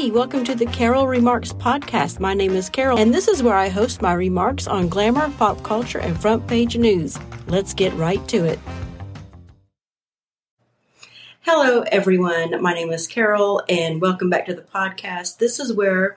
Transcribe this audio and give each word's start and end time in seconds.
Hey, 0.00 0.10
welcome 0.10 0.44
to 0.44 0.54
the 0.54 0.64
Carol 0.64 1.06
Remarks 1.06 1.52
podcast. 1.52 2.20
My 2.20 2.32
name 2.32 2.52
is 2.52 2.70
Carol, 2.70 2.96
and 2.98 3.12
this 3.12 3.28
is 3.28 3.42
where 3.42 3.54
I 3.54 3.68
host 3.68 4.00
my 4.00 4.14
remarks 4.14 4.66
on 4.66 4.88
glamour, 4.88 5.30
pop 5.36 5.62
culture, 5.62 5.98
and 5.98 6.18
front 6.18 6.46
page 6.46 6.74
news. 6.74 7.18
Let's 7.48 7.74
get 7.74 7.92
right 7.92 8.26
to 8.28 8.46
it. 8.46 8.58
Hello, 11.42 11.82
everyone. 11.92 12.62
My 12.62 12.72
name 12.72 12.90
is 12.92 13.06
Carol, 13.06 13.62
and 13.68 14.00
welcome 14.00 14.30
back 14.30 14.46
to 14.46 14.54
the 14.54 14.62
podcast. 14.62 15.36
This 15.36 15.60
is 15.60 15.70
where 15.70 16.16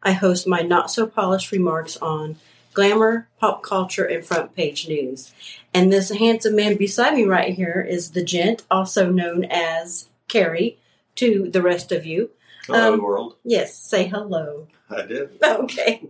I 0.00 0.12
host 0.12 0.46
my 0.46 0.60
not 0.60 0.92
so 0.92 1.04
polished 1.04 1.50
remarks 1.50 1.96
on 1.96 2.36
glamour, 2.72 3.26
pop 3.40 3.64
culture, 3.64 4.04
and 4.04 4.24
front 4.24 4.54
page 4.54 4.86
news. 4.86 5.34
And 5.74 5.92
this 5.92 6.10
handsome 6.10 6.54
man 6.54 6.76
beside 6.76 7.14
me 7.14 7.24
right 7.24 7.52
here 7.52 7.80
is 7.80 8.12
the 8.12 8.22
gent, 8.22 8.62
also 8.70 9.10
known 9.10 9.44
as 9.46 10.06
Cary, 10.28 10.78
to 11.16 11.50
the 11.50 11.62
rest 11.62 11.90
of 11.90 12.06
you. 12.06 12.30
Hello, 12.66 12.94
Um, 12.94 13.02
world. 13.02 13.36
Yes, 13.44 13.76
say 13.76 14.06
hello. 14.06 14.68
I 14.88 15.02
did. 15.02 15.30
Okay. 15.42 16.02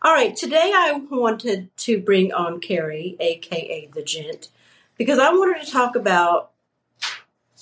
All 0.00 0.12
right. 0.12 0.34
Today 0.34 0.72
I 0.74 1.02
wanted 1.10 1.74
to 1.78 2.00
bring 2.00 2.32
on 2.32 2.60
Cary, 2.60 3.16
aka 3.20 3.88
the 3.92 4.02
gent, 4.02 4.48
because 4.96 5.18
I 5.18 5.30
wanted 5.30 5.64
to 5.64 5.70
talk 5.70 5.94
about 5.94 6.50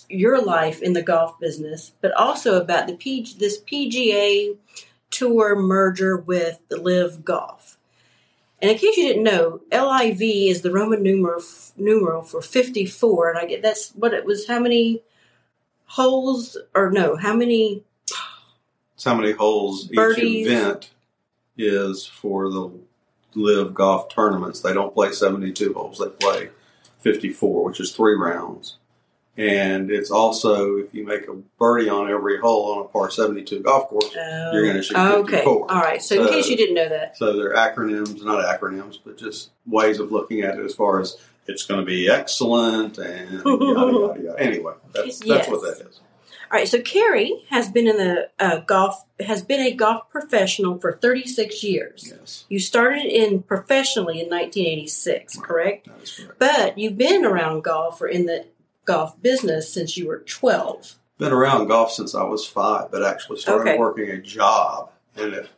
your 0.08 0.40
life 0.42 0.80
in 0.80 0.92
the 0.92 1.02
golf 1.02 1.38
business, 1.38 1.92
but 2.00 2.12
also 2.12 2.60
about 2.60 2.86
the 2.86 2.96
PG, 2.96 3.38
this 3.38 3.60
PGA 3.60 4.56
Tour 5.10 5.56
merger 5.56 6.16
with 6.16 6.60
the 6.68 6.80
LIV 6.80 7.24
Golf. 7.24 7.78
And 8.62 8.70
in 8.70 8.78
case 8.78 8.96
you 8.96 9.08
didn't 9.08 9.24
know, 9.24 9.60
LIV 9.72 10.20
is 10.22 10.62
the 10.62 10.70
Roman 10.72 11.02
numeral 11.02 11.42
numeral 11.76 12.22
for 12.22 12.40
54, 12.42 13.30
and 13.30 13.38
I 13.38 13.46
get 13.46 13.62
that's 13.62 13.90
what 13.90 14.14
it 14.14 14.24
was. 14.24 14.46
How 14.46 14.60
many 14.60 15.02
holes, 15.86 16.56
or 16.74 16.90
no, 16.90 17.16
how 17.16 17.34
many 17.34 17.82
It's 19.00 19.06
how 19.06 19.14
many 19.14 19.32
holes 19.32 19.84
Birdies. 19.84 20.24
each 20.24 20.46
event 20.46 20.90
is 21.56 22.04
for 22.04 22.50
the 22.50 22.70
LIV 23.34 23.72
golf 23.72 24.10
tournaments. 24.10 24.60
They 24.60 24.74
don't 24.74 24.92
play 24.92 25.10
72 25.10 25.72
holes, 25.72 25.96
they 25.96 26.10
play 26.10 26.50
54, 26.98 27.64
which 27.64 27.80
is 27.80 27.92
three 27.92 28.14
rounds. 28.14 28.76
And 29.38 29.90
it's 29.90 30.10
also, 30.10 30.76
if 30.76 30.92
you 30.92 31.06
make 31.06 31.26
a 31.28 31.32
birdie 31.58 31.88
on 31.88 32.10
every 32.10 32.38
hole 32.40 32.74
on 32.74 32.84
a 32.84 32.88
par 32.88 33.10
72 33.10 33.60
golf 33.60 33.88
course, 33.88 34.14
You're 34.14 34.66
gonna 34.66 34.82
shoot 34.82 34.98
oh, 34.98 35.20
Okay. 35.20 35.36
54. 35.36 35.72
All 35.72 35.80
right. 35.80 36.02
So, 36.02 36.22
in 36.22 36.28
case 36.28 36.48
you 36.50 36.58
didn't 36.58 36.74
know 36.74 36.90
that. 36.90 37.16
so 37.16 37.38
they're 37.38 37.54
acronyms, 37.54 38.22
not 38.22 38.44
acronyms, 38.44 38.98
but 39.02 39.16
just 39.16 39.48
ways 39.64 39.98
of 39.98 40.12
looking 40.12 40.42
at 40.42 40.58
it 40.58 40.64
as 40.66 40.74
far 40.74 41.00
as 41.00 41.16
it's 41.46 41.64
going 41.64 41.80
to 41.80 41.86
be 41.86 42.10
excellent 42.10 42.98
and 42.98 43.42
yada, 43.46 43.64
yada, 43.64 44.22
yada. 44.22 44.34
Anyway, 44.38 44.74
that's, 44.92 45.20
that's 45.20 45.48
what 45.48 45.62
that 45.62 45.86
is. 45.88 46.00
All 46.52 46.58
right. 46.58 46.68
So 46.68 46.80
Cary 46.82 47.44
has 47.50 47.70
been 47.70 47.86
in 47.86 47.96
the 47.96 48.28
uh, 48.40 48.58
golf 48.58 49.04
has 49.20 49.42
been 49.42 49.60
a 49.60 49.72
golf 49.72 50.10
professional 50.10 50.78
for 50.78 50.98
36 51.00 51.62
years. 51.62 52.12
Yes, 52.16 52.44
You 52.48 52.58
started 52.58 53.04
in 53.04 53.42
professionally 53.42 54.20
in 54.20 54.28
1986, 54.30 55.36
correct? 55.38 55.86
that 55.86 56.02
is 56.02 56.10
correct. 56.16 56.38
But 56.38 56.78
you've 56.78 56.98
been 56.98 57.24
around 57.24 57.62
golf 57.62 58.00
or 58.00 58.08
in 58.08 58.26
the 58.26 58.46
golf 58.84 59.20
business 59.22 59.72
since 59.72 59.96
you 59.96 60.08
were 60.08 60.18
12. 60.20 60.96
been 61.18 61.32
around 61.32 61.68
golf 61.68 61.92
since 61.92 62.14
I 62.14 62.24
was 62.24 62.46
five, 62.46 62.90
but 62.90 63.04
actually 63.04 63.38
started 63.38 63.68
Okay. 63.70 63.78
working 63.78 64.10
a 64.10 64.18
job 64.20 64.90
in 65.16 65.34
it 65.34 65.48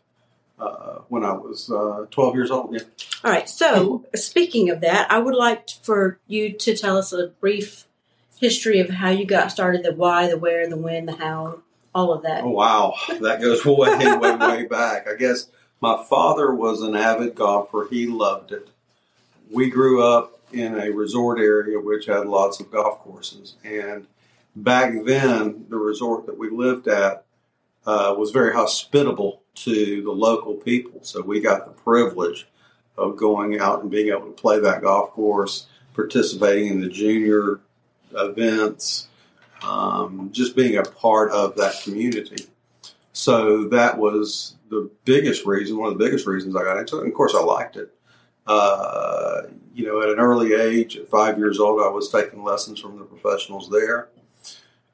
uh, 0.58 0.98
when 1.08 1.24
I 1.24 1.32
was 1.32 1.70
uh, 1.70 2.06
12 2.10 2.34
years 2.34 2.50
old. 2.50 2.74
Yeah. 2.74 2.80
All 3.24 3.30
right. 3.30 3.48
So 3.48 4.04
speaking 4.14 4.68
of 4.70 4.80
that, 4.82 5.10
I 5.10 5.18
would 5.20 5.34
like 5.36 5.70
for 5.82 6.18
you 6.26 6.52
to 6.52 6.76
tell 6.76 6.98
us 6.98 7.12
a 7.12 7.28
brief 7.28 7.86
history 8.42 8.80
of 8.80 8.90
how 8.90 9.08
you 9.08 9.24
got 9.24 9.52
started, 9.52 9.84
the 9.84 9.94
why, 9.94 10.26
the 10.28 10.36
where, 10.36 10.68
the 10.68 10.76
when, 10.76 11.06
the 11.06 11.14
how, 11.14 11.60
all 11.94 12.12
of 12.12 12.24
that. 12.24 12.42
Oh, 12.42 12.50
wow. 12.50 12.94
That 13.20 13.40
goes 13.40 13.64
way, 13.64 14.16
way, 14.16 14.34
way 14.34 14.66
back. 14.66 15.08
I 15.08 15.14
guess 15.14 15.46
my 15.80 16.04
father 16.10 16.52
was 16.52 16.82
an 16.82 16.96
avid 16.96 17.36
golfer. 17.36 17.86
He 17.88 18.08
loved 18.08 18.50
it. 18.50 18.68
We 19.48 19.70
grew 19.70 20.02
up 20.02 20.40
in 20.52 20.78
a 20.78 20.90
resort 20.90 21.38
area 21.38 21.78
which 21.78 22.06
had 22.06 22.26
lots 22.26 22.58
of 22.58 22.72
golf 22.72 22.98
courses. 22.98 23.54
And 23.62 24.08
back 24.56 24.92
then, 25.04 25.66
the 25.68 25.76
resort 25.76 26.26
that 26.26 26.36
we 26.36 26.50
lived 26.50 26.88
at 26.88 27.24
uh, 27.86 28.14
was 28.18 28.32
very 28.32 28.54
hospitable 28.54 29.42
to 29.54 30.02
the 30.02 30.10
local 30.10 30.54
people. 30.54 31.00
So 31.04 31.22
we 31.22 31.40
got 31.40 31.64
the 31.64 31.70
privilege 31.70 32.48
of 32.98 33.16
going 33.16 33.60
out 33.60 33.82
and 33.82 33.90
being 33.90 34.08
able 34.08 34.26
to 34.26 34.32
play 34.32 34.58
that 34.58 34.82
golf 34.82 35.10
course, 35.10 35.66
participating 35.94 36.68
in 36.68 36.80
the 36.80 36.88
junior 36.88 37.60
events, 38.14 39.08
um, 39.62 40.30
just 40.32 40.56
being 40.56 40.76
a 40.76 40.82
part 40.82 41.30
of 41.30 41.56
that 41.56 41.80
community. 41.82 42.46
So 43.12 43.68
that 43.68 43.98
was 43.98 44.56
the 44.68 44.90
biggest 45.04 45.44
reason, 45.44 45.78
one 45.78 45.92
of 45.92 45.98
the 45.98 46.04
biggest 46.04 46.26
reasons 46.26 46.56
I 46.56 46.64
got 46.64 46.78
into 46.78 46.96
it. 46.96 47.00
And 47.00 47.08
of 47.08 47.14
course, 47.14 47.34
I 47.34 47.42
liked 47.42 47.76
it. 47.76 47.92
Uh, 48.46 49.42
you 49.74 49.86
know, 49.86 50.02
at 50.02 50.08
an 50.08 50.18
early 50.18 50.54
age, 50.54 50.96
at 50.96 51.08
five 51.08 51.38
years 51.38 51.60
old, 51.60 51.80
I 51.80 51.88
was 51.88 52.10
taking 52.10 52.42
lessons 52.42 52.80
from 52.80 52.98
the 52.98 53.04
professionals 53.04 53.70
there. 53.70 54.08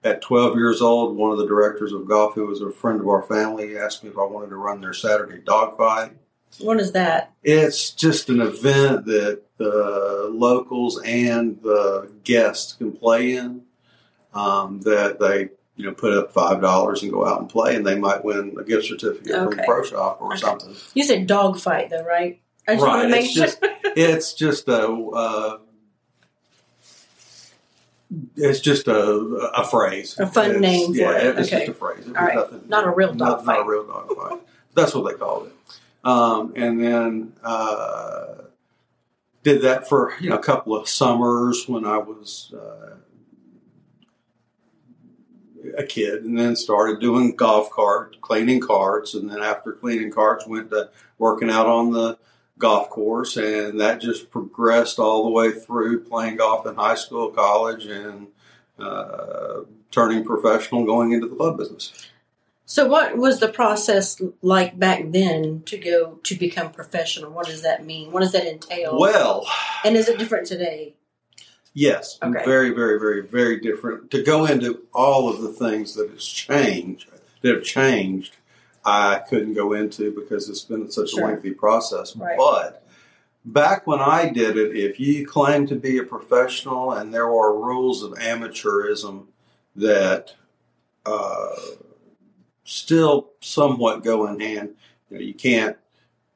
At 0.05 0.23
12 0.23 0.57
years 0.57 0.81
old, 0.81 1.17
one 1.17 1.33
of 1.33 1.39
the 1.39 1.47
directors 1.47 1.93
of 1.93 2.07
golf, 2.07 2.35
who 2.35 2.47
was 2.47 2.61
a 2.61 2.71
friend 2.71 3.01
of 3.01 3.09
our 3.09 3.23
family, 3.23 3.77
asked 3.77 4.05
me 4.05 4.11
if 4.11 4.19
I 4.19 4.25
wanted 4.25 4.51
to 4.51 4.57
run 4.57 4.81
their 4.81 4.93
Saturday 4.93 5.39
dogfight. 5.39 6.13
What 6.59 6.81
is 6.81 6.93
that? 6.93 7.33
It's 7.43 7.91
just 7.91 8.29
an 8.29 8.41
event 8.41 9.05
that 9.07 9.43
the 9.59 10.29
locals 10.33 11.01
and 11.03 11.61
the 11.63 12.11
guests 12.25 12.73
can 12.73 12.93
play 12.93 13.35
in. 13.37 13.63
Um, 14.35 14.81
that 14.83 15.19
they, 15.21 15.49
you 15.77 15.87
know, 15.87 15.93
put 15.93 16.13
up 16.17 16.33
five 16.33 16.61
dollars 16.61 17.03
and 17.03 17.11
go 17.11 17.27
out 17.27 17.41
and 17.41 17.49
play, 17.49 17.75
and 17.77 17.87
they 17.87 17.99
might 17.99 18.23
win 18.25 18.57
a 18.61 18.63
gift 18.65 18.87
certificate 18.87 19.33
from 19.35 19.49
Okay. 19.49 19.57
the 19.57 19.63
pro 19.63 19.83
shop 19.85 20.19
or 20.21 20.29
Okay. 20.33 20.37
something. 20.41 20.75
You 20.95 21.03
said 21.05 21.27
dog 21.27 21.59
fight, 21.59 21.91
though, 21.91 22.05
right? 22.05 22.41
I 22.69 22.75
just 22.75 22.87
want 22.87 22.97
Right, 22.99 23.03
to 23.05 23.09
make 23.09 23.25
it's 23.25 23.33
sure. 23.35 23.45
just- 23.47 23.59
It's 23.97 24.33
just 24.35 24.69
a, 24.69 24.87
uh, 24.87 25.59
it's 28.37 28.61
just 28.61 28.87
a, 28.89 29.03
a 29.03 29.65
phrase, 29.67 30.17
A 30.19 30.27
fun 30.27 30.47
It's- 30.51 30.61
name 30.61 30.93
for 30.93 30.99
yeah, 31.01 31.11
it. 31.19 31.39
It's 31.39 31.49
Okay. 31.49 31.67
just 31.67 31.71
a 31.71 31.75
phrase. 31.75 32.07
It 32.07 32.17
All 32.17 32.25
right. 32.25 32.35
nothing- 32.37 32.63
Not 32.69 32.87
a 32.87 32.91
real 32.91 33.15
not- 33.15 33.19
dog 33.19 33.47
Not 33.47 33.57
fight. 33.57 33.61
a 33.61 33.69
real 33.69 33.85
dog 33.87 34.15
fight. 34.17 34.41
That's 34.75 34.95
what 34.95 35.11
they 35.11 35.19
called 35.19 35.49
it. 35.49 35.53
Um, 36.09 36.55
and 36.57 36.83
then 36.83 37.33
uh, 37.45 38.45
did 39.43 39.61
that 39.61 39.87
for 39.87 40.15
you 40.21 40.31
know 40.31 40.37
a 40.37 40.43
couple 40.43 40.75
of 40.75 40.89
summers 40.89 41.69
when 41.69 41.85
I 41.85 41.99
was 41.99 42.55
uh, 42.55 42.97
a 45.77 45.85
kid, 45.85 46.25
and 46.25 46.39
then 46.39 46.57
started 46.57 46.99
doing 46.99 47.37
golf 47.37 47.69
cart 47.71 48.23
cleaning 48.23 48.61
carts, 48.61 49.13
and 49.13 49.29
then 49.29 49.43
after 49.43 49.75
cleaning 49.75 50.11
carts, 50.11 50.47
went 50.47 50.71
to 50.71 50.89
working 51.19 51.51
out 51.51 51.67
on 51.67 51.91
the 51.93 52.17
golf 52.57 52.89
course, 52.89 53.37
and 53.37 53.79
that 53.79 54.01
just 54.01 54.31
progressed 54.31 54.99
all 54.99 55.25
the 55.25 55.31
way 55.31 55.53
through 55.53 56.05
playing 56.05 56.37
golf 56.37 56.65
in 56.65 56.75
high 56.75 56.95
school, 56.95 57.29
college, 57.29 57.85
and 57.85 58.29
uh, 58.79 59.61
turning 59.91 60.25
professional, 60.25 60.87
going 60.87 61.13
into 61.13 61.29
the 61.29 61.37
club 61.37 61.59
business. 61.59 62.09
So, 62.71 62.87
what 62.87 63.17
was 63.17 63.41
the 63.41 63.49
process 63.49 64.21
like 64.43 64.79
back 64.79 65.05
then 65.07 65.63
to 65.65 65.79
go 65.79 66.21
to 66.23 66.35
become 66.35 66.71
professional? 66.71 67.31
What 67.31 67.47
does 67.47 67.63
that 67.63 67.87
mean? 67.87 68.13
What 68.13 68.21
does 68.21 68.33
that 68.33 68.47
entail? 68.47 68.99
Well, 68.99 69.47
and 69.87 69.97
is 69.97 70.07
it 70.07 70.19
different 70.19 70.47
today? 70.47 70.95
yes, 71.73 72.19
Okay. 72.23 72.45
very, 72.45 72.71
very, 72.71 72.99
very, 73.01 73.23
very 73.27 73.59
different. 73.59 74.11
To 74.11 74.23
go 74.23 74.45
into 74.45 74.83
all 74.93 75.31
of 75.31 75.41
the 75.41 75.51
things 75.53 75.95
that 75.95 76.11
has 76.11 76.25
changed, 76.27 77.09
that 77.41 77.55
have 77.55 77.65
changed, 77.65 78.37
I 78.85 79.21
couldn't 79.21 79.55
go 79.55 79.73
into 79.73 80.13
because 80.13 80.51
it's 80.51 80.63
been 80.65 80.91
such 80.91 81.13
Sure. 81.13 81.25
a 81.25 81.27
lengthy 81.29 81.53
process. 81.53 82.15
Right. 82.17 82.37
But 82.37 82.87
back 83.47 83.87
when 83.87 84.01
I 84.01 84.29
did 84.29 84.59
it, 84.59 84.77
if 84.77 85.01
you 85.01 85.27
claimed 85.27 85.69
to 85.69 85.77
be 85.77 85.97
a 85.97 86.03
professional 86.03 86.93
and 86.93 87.15
there 87.15 87.29
were 87.29 87.59
rules 87.59 88.03
of 88.03 88.13
amateurism 88.13 89.29
that 89.75 90.35
uh, 91.07 91.55
still 92.69 93.31
somewhat 93.41 94.05
go 94.05 94.27
in 94.27 94.39
hand, 94.41 94.75
you 95.09 95.17
know, 95.17 95.23
you 95.23 95.33
can't 95.33 95.77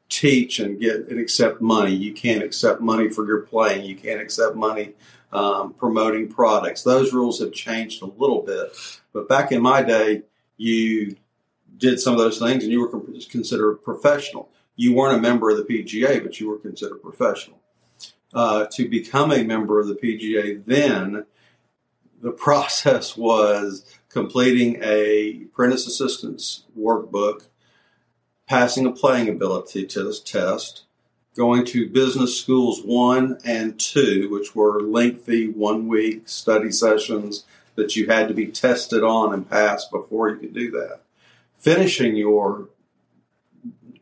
teach 0.08 0.58
and 0.58 0.80
get 0.80 1.08
and 1.08 1.20
accept 1.20 1.60
money. 1.60 1.94
You 1.94 2.12
can't 2.12 2.42
accept 2.42 2.80
money 2.80 3.08
for 3.10 3.26
your 3.26 3.40
playing. 3.40 3.84
You 3.84 3.96
can't 3.96 4.20
accept 4.20 4.56
money 4.56 4.94
um, 5.32 5.74
promoting 5.74 6.28
products. 6.28 6.82
Those 6.82 7.12
rules 7.12 7.40
have 7.40 7.52
changed 7.52 8.02
a 8.02 8.06
little 8.06 8.42
bit. 8.42 8.72
But 9.12 9.28
back 9.28 9.52
in 9.52 9.62
my 9.62 9.82
day, 9.82 10.22
you 10.56 11.16
did 11.76 12.00
some 12.00 12.14
of 12.14 12.18
those 12.18 12.38
things 12.38 12.62
and 12.62 12.72
you 12.72 12.80
were 12.80 13.00
considered 13.30 13.82
professional. 13.82 14.50
You 14.76 14.94
weren't 14.94 15.18
a 15.18 15.20
member 15.20 15.50
of 15.50 15.58
the 15.58 15.64
PGA, 15.64 16.22
but 16.22 16.40
you 16.40 16.48
were 16.48 16.58
considered 16.58 17.02
professional. 17.02 17.58
Uh, 18.32 18.66
to 18.72 18.88
become 18.88 19.30
a 19.30 19.44
member 19.44 19.78
of 19.80 19.86
the 19.86 19.94
PGA, 19.94 20.64
then 20.64 21.26
the 22.22 22.32
process 22.46 23.16
was 23.16 23.84
completing 24.12 24.78
a 24.82 25.42
apprentice 25.44 25.86
assistant's 25.86 26.64
workbook, 26.78 27.46
passing 28.46 28.86
a 28.86 28.92
playing 28.92 29.28
ability 29.28 29.86
test, 29.86 30.26
test, 30.26 30.84
going 31.34 31.64
to 31.64 31.88
business 31.88 32.38
schools 32.38 32.82
one 32.84 33.38
and 33.44 33.80
two, 33.80 34.28
which 34.30 34.54
were 34.54 34.82
lengthy 34.82 35.48
one 35.48 35.88
week 35.88 36.28
study 36.28 36.70
sessions 36.70 37.44
that 37.74 37.96
you 37.96 38.06
had 38.06 38.28
to 38.28 38.34
be 38.34 38.46
tested 38.46 39.02
on 39.02 39.32
and 39.32 39.48
pass 39.48 39.86
before 39.86 40.28
you 40.28 40.36
could 40.36 40.52
do 40.52 40.70
that. 40.70 41.00
finishing 41.56 42.16
your 42.16 42.68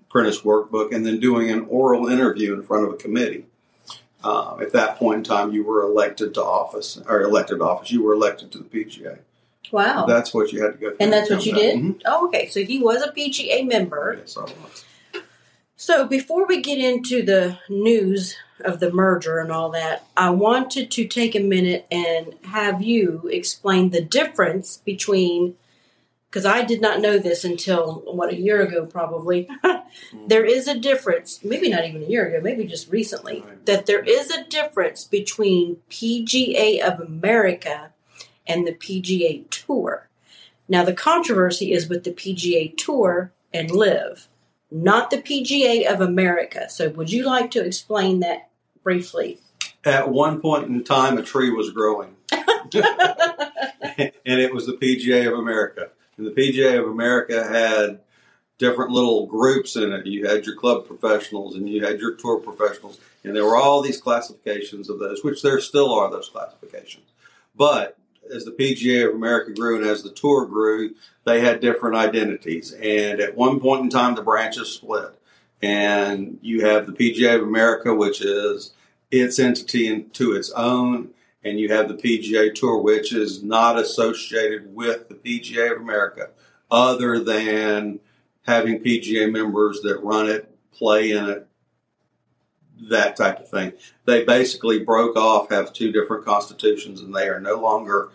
apprentice 0.08 0.40
workbook 0.40 0.94
and 0.94 1.04
then 1.04 1.20
doing 1.20 1.50
an 1.50 1.64
oral 1.68 2.08
interview 2.08 2.54
in 2.54 2.62
front 2.62 2.86
of 2.86 2.92
a 2.92 2.96
committee. 2.96 3.44
Uh, 4.24 4.56
at 4.60 4.72
that 4.72 4.96
point 4.96 5.18
in 5.18 5.24
time, 5.24 5.52
you 5.52 5.62
were 5.62 5.82
elected 5.82 6.32
to 6.34 6.42
office 6.42 6.98
or 7.06 7.20
elected 7.20 7.60
office. 7.60 7.90
You 7.90 8.02
were 8.02 8.14
elected 8.14 8.50
to 8.52 8.58
the 8.58 8.64
PGA. 8.64 9.18
Wow. 9.72 10.06
That's 10.06 10.34
what 10.34 10.52
you 10.52 10.62
had 10.62 10.72
to 10.72 10.78
go 10.78 10.88
through. 10.88 10.96
and 11.00 11.12
that's 11.12 11.30
what 11.30 11.46
you 11.46 11.54
did? 11.54 11.78
that. 11.78 12.02
Oh, 12.06 12.28
okay. 12.28 12.48
So 12.48 12.64
he 12.64 12.78
was 12.80 13.02
a 13.02 13.12
PGA 13.12 13.66
member. 13.66 14.16
Yes, 14.18 14.36
I 14.36 14.42
was. 14.42 14.84
So 15.76 16.06
before 16.06 16.46
we 16.46 16.60
get 16.60 16.78
into 16.78 17.22
the 17.22 17.58
news 17.70 18.36
of 18.60 18.80
the 18.80 18.92
merger 18.92 19.38
and 19.38 19.50
all 19.50 19.70
that, 19.70 20.04
I 20.16 20.28
wanted 20.30 20.90
to 20.90 21.06
take 21.06 21.34
a 21.34 21.40
minute 21.40 21.86
and 21.90 22.34
have 22.44 22.82
you 22.82 23.28
explain 23.32 23.90
the 23.90 24.02
difference 24.02 24.76
between 24.76 25.56
because 26.30 26.46
I 26.46 26.62
did 26.62 26.80
not 26.80 27.00
know 27.00 27.18
this 27.18 27.44
until 27.44 28.02
what 28.06 28.32
a 28.32 28.36
year 28.36 28.62
ago 28.62 28.86
probably. 28.86 29.48
Mm-hmm. 29.90 30.28
there 30.28 30.44
is 30.44 30.68
a 30.68 30.78
difference, 30.78 31.42
maybe 31.42 31.68
not 31.68 31.84
even 31.84 32.04
a 32.04 32.06
year 32.06 32.28
ago, 32.28 32.40
maybe 32.40 32.64
just 32.64 32.88
recently, 32.92 33.44
that 33.64 33.86
there 33.86 34.04
is 34.04 34.30
a 34.30 34.44
difference 34.44 35.02
between 35.02 35.78
PGA 35.90 36.80
of 36.80 37.00
America 37.00 37.92
and 38.46 38.66
the 38.66 38.72
PGA 38.72 39.48
Tour. 39.50 40.08
Now 40.68 40.84
the 40.84 40.92
controversy 40.92 41.72
is 41.72 41.88
with 41.88 42.04
the 42.04 42.12
PGA 42.12 42.76
Tour 42.76 43.32
and 43.52 43.70
LIV 43.70 44.28
not 44.70 45.10
the 45.10 45.18
PGA 45.18 45.92
of 45.92 46.00
America. 46.00 46.68
So, 46.70 46.90
would 46.90 47.10
you 47.10 47.24
like 47.24 47.50
to 47.52 47.64
explain 47.64 48.20
that 48.20 48.50
briefly? 48.82 49.38
At 49.84 50.10
one 50.10 50.40
point 50.40 50.66
in 50.68 50.84
time, 50.84 51.18
a 51.18 51.22
tree 51.22 51.50
was 51.50 51.70
growing, 51.70 52.16
and 52.30 52.42
it 52.74 54.54
was 54.54 54.66
the 54.66 54.74
PGA 54.80 55.26
of 55.26 55.38
America. 55.38 55.88
And 56.16 56.26
the 56.26 56.32
PGA 56.32 56.78
of 56.78 56.86
America 56.86 57.46
had 57.48 58.00
different 58.58 58.90
little 58.90 59.26
groups 59.26 59.76
in 59.76 59.90
it. 59.92 60.06
You 60.06 60.26
had 60.26 60.44
your 60.44 60.54
club 60.56 60.86
professionals 60.86 61.56
and 61.56 61.66
you 61.66 61.82
had 61.82 61.98
your 61.98 62.14
tour 62.14 62.38
professionals, 62.38 63.00
and 63.24 63.34
there 63.34 63.44
were 63.44 63.56
all 63.56 63.80
these 63.80 64.00
classifications 64.00 64.90
of 64.90 64.98
those, 64.98 65.24
which 65.24 65.42
there 65.42 65.60
still 65.60 65.94
are 65.94 66.10
those 66.10 66.28
classifications. 66.28 67.06
But 67.56 67.96
as 68.34 68.44
the 68.44 68.52
PGA 68.52 69.08
of 69.08 69.14
America 69.14 69.52
grew 69.52 69.76
and 69.76 69.86
as 69.86 70.02
the 70.02 70.10
tour 70.10 70.46
grew, 70.46 70.94
they 71.24 71.40
had 71.40 71.60
different 71.60 71.96
identities. 71.96 72.72
And 72.72 73.20
at 73.20 73.36
one 73.36 73.60
point 73.60 73.82
in 73.82 73.90
time, 73.90 74.14
the 74.14 74.22
branches 74.22 74.72
split. 74.72 75.14
And 75.62 76.38
you 76.40 76.64
have 76.64 76.86
the 76.86 76.92
PGA 76.92 77.36
of 77.36 77.42
America, 77.42 77.94
which 77.94 78.20
is 78.22 78.72
its 79.10 79.38
entity 79.38 79.88
into 79.88 80.32
its 80.32 80.50
own, 80.52 81.10
and 81.42 81.58
you 81.58 81.72
have 81.72 81.88
the 81.88 81.94
PGA 81.94 82.54
Tour, 82.54 82.78
which 82.78 83.12
is 83.12 83.42
not 83.42 83.78
associated 83.78 84.74
with 84.74 85.08
the 85.08 85.14
PGA 85.14 85.72
of 85.72 85.80
America, 85.80 86.30
other 86.70 87.18
than 87.18 88.00
having 88.46 88.78
PGA 88.78 89.30
members 89.30 89.80
that 89.82 90.02
run 90.02 90.28
it, 90.28 90.54
play 90.72 91.10
in 91.10 91.28
it, 91.28 91.46
that 92.88 93.16
type 93.16 93.40
of 93.40 93.48
thing. 93.48 93.72
They 94.06 94.24
basically 94.24 94.82
broke 94.82 95.16
off, 95.16 95.50
have 95.50 95.72
two 95.72 95.92
different 95.92 96.24
constitutions, 96.24 97.00
and 97.00 97.14
they 97.14 97.28
are 97.28 97.40
no 97.40 97.56
longer 97.56 98.10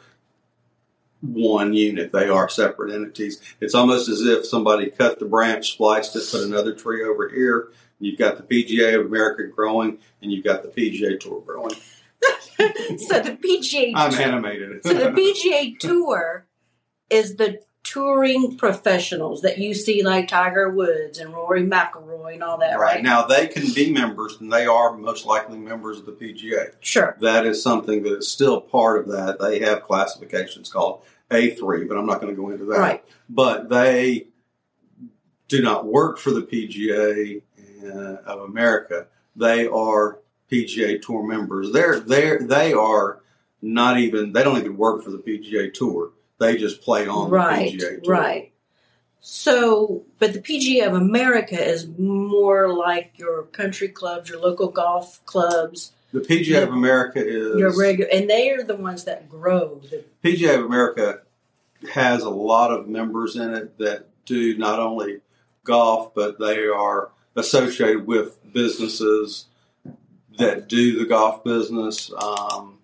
one 1.33 1.73
unit. 1.73 2.11
They 2.11 2.27
are 2.27 2.49
separate 2.49 2.93
entities. 2.93 3.41
It's 3.59 3.75
almost 3.75 4.09
as 4.09 4.21
if 4.21 4.45
somebody 4.45 4.89
cut 4.89 5.19
the 5.19 5.25
branch, 5.25 5.73
spliced 5.73 6.15
it, 6.15 6.23
put 6.31 6.43
another 6.43 6.73
tree 6.73 7.03
over 7.03 7.29
here. 7.29 7.71
You've 7.99 8.19
got 8.19 8.37
the 8.37 8.43
PGA 8.43 8.99
of 8.99 9.05
America 9.05 9.47
growing, 9.47 9.99
and 10.21 10.31
you've 10.31 10.43
got 10.43 10.63
the 10.63 10.69
PGA 10.69 11.19
Tour 11.19 11.41
growing. 11.41 11.75
so, 12.97 13.19
the 13.19 13.37
PGA 13.41 13.93
I'm 13.95 14.13
animated. 14.13 14.85
so 14.85 14.93
the 14.93 15.09
PGA 15.11 15.77
Tour 15.79 16.47
is 17.09 17.35
the 17.35 17.59
touring 17.85 18.57
professionals 18.57 19.43
that 19.43 19.59
you 19.59 19.73
see 19.73 20.03
like 20.03 20.27
Tiger 20.27 20.69
Woods 20.69 21.19
and 21.19 21.31
Rory 21.31 21.63
McIlroy 21.63 22.33
and 22.33 22.43
all 22.43 22.57
that, 22.57 22.79
right? 22.79 22.95
right 22.95 23.03
now, 23.03 23.25
they 23.27 23.47
can 23.47 23.71
be 23.73 23.91
members, 23.91 24.37
and 24.41 24.51
they 24.51 24.65
are 24.65 24.97
most 24.97 25.25
likely 25.25 25.59
members 25.59 25.99
of 25.99 26.05
the 26.05 26.11
PGA. 26.11 26.73
Sure. 26.79 27.15
That 27.21 27.45
is 27.45 27.61
something 27.61 28.03
that 28.03 28.17
is 28.17 28.27
still 28.29 28.59
part 28.59 28.99
of 28.99 29.07
that. 29.09 29.39
They 29.39 29.59
have 29.59 29.83
classifications 29.83 30.67
called 30.67 31.03
A3, 31.31 31.87
but 31.87 31.97
I'm 31.97 32.05
not 32.05 32.21
going 32.21 32.35
to 32.35 32.41
go 32.41 32.49
into 32.49 32.65
that. 32.65 32.79
Right. 32.79 33.03
But 33.29 33.69
they 33.69 34.27
do 35.47 35.61
not 35.61 35.85
work 35.85 36.17
for 36.17 36.31
the 36.31 36.41
PGA 36.41 37.41
uh, 37.83 38.31
of 38.31 38.41
America. 38.49 39.07
They 39.35 39.67
are 39.67 40.19
PGA 40.51 41.01
Tour 41.01 41.25
members. 41.25 41.71
They're 41.71 41.99
they 41.99 42.37
they 42.37 42.73
are 42.73 43.21
not 43.61 43.99
even 43.99 44.33
they 44.33 44.43
don't 44.43 44.57
even 44.57 44.77
work 44.77 45.03
for 45.03 45.11
the 45.11 45.17
PGA 45.17 45.73
Tour. 45.73 46.11
They 46.39 46.57
just 46.57 46.81
play 46.81 47.07
on 47.07 47.29
right. 47.29 47.71
the 47.71 47.77
PGA 47.77 48.03
Tour. 48.03 48.13
Right. 48.13 48.51
So, 49.27 50.03
but 50.19 50.33
the 50.33 50.39
PGA 50.39 50.85
of 50.85 50.93
America 50.93 51.59
is 51.59 51.87
more 51.97 52.71
like 52.71 53.13
your 53.17 53.43
country 53.43 53.87
clubs, 53.87 54.29
your 54.29 54.39
local 54.39 54.67
golf 54.67 55.25
clubs, 55.25 55.93
The 56.11 56.19
PGA 56.19 56.61
of 56.61 56.69
America 56.69 57.25
is 57.25 57.57
your 57.57 57.75
regular, 57.75 58.09
and 58.13 58.29
they 58.29 58.51
are 58.51 58.63
the 58.63 58.75
ones 58.75 59.03
that 59.05 59.27
grow. 59.27 59.81
The, 59.89 60.03
PGA 60.25 60.57
of 60.57 60.65
America 60.65 61.21
has 61.93 62.23
a 62.23 62.29
lot 62.31 62.71
of 62.71 62.87
members 62.87 63.35
in 63.35 63.53
it 63.53 63.77
that 63.77 64.07
do 64.25 64.57
not 64.57 64.79
only 64.79 65.21
golf, 65.63 66.15
but 66.15 66.39
they 66.39 66.65
are 66.65 67.11
associated 67.35 68.07
with 68.07 68.39
businesses 68.51 69.45
that 70.39 70.67
do 70.67 70.97
the 70.97 71.05
golf 71.05 71.43
business. 71.43 72.11
Um, 72.19 72.79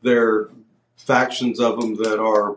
there 0.00 0.26
are 0.26 0.50
factions 0.96 1.60
of 1.60 1.78
them 1.78 1.96
that 1.96 2.18
are, 2.18 2.56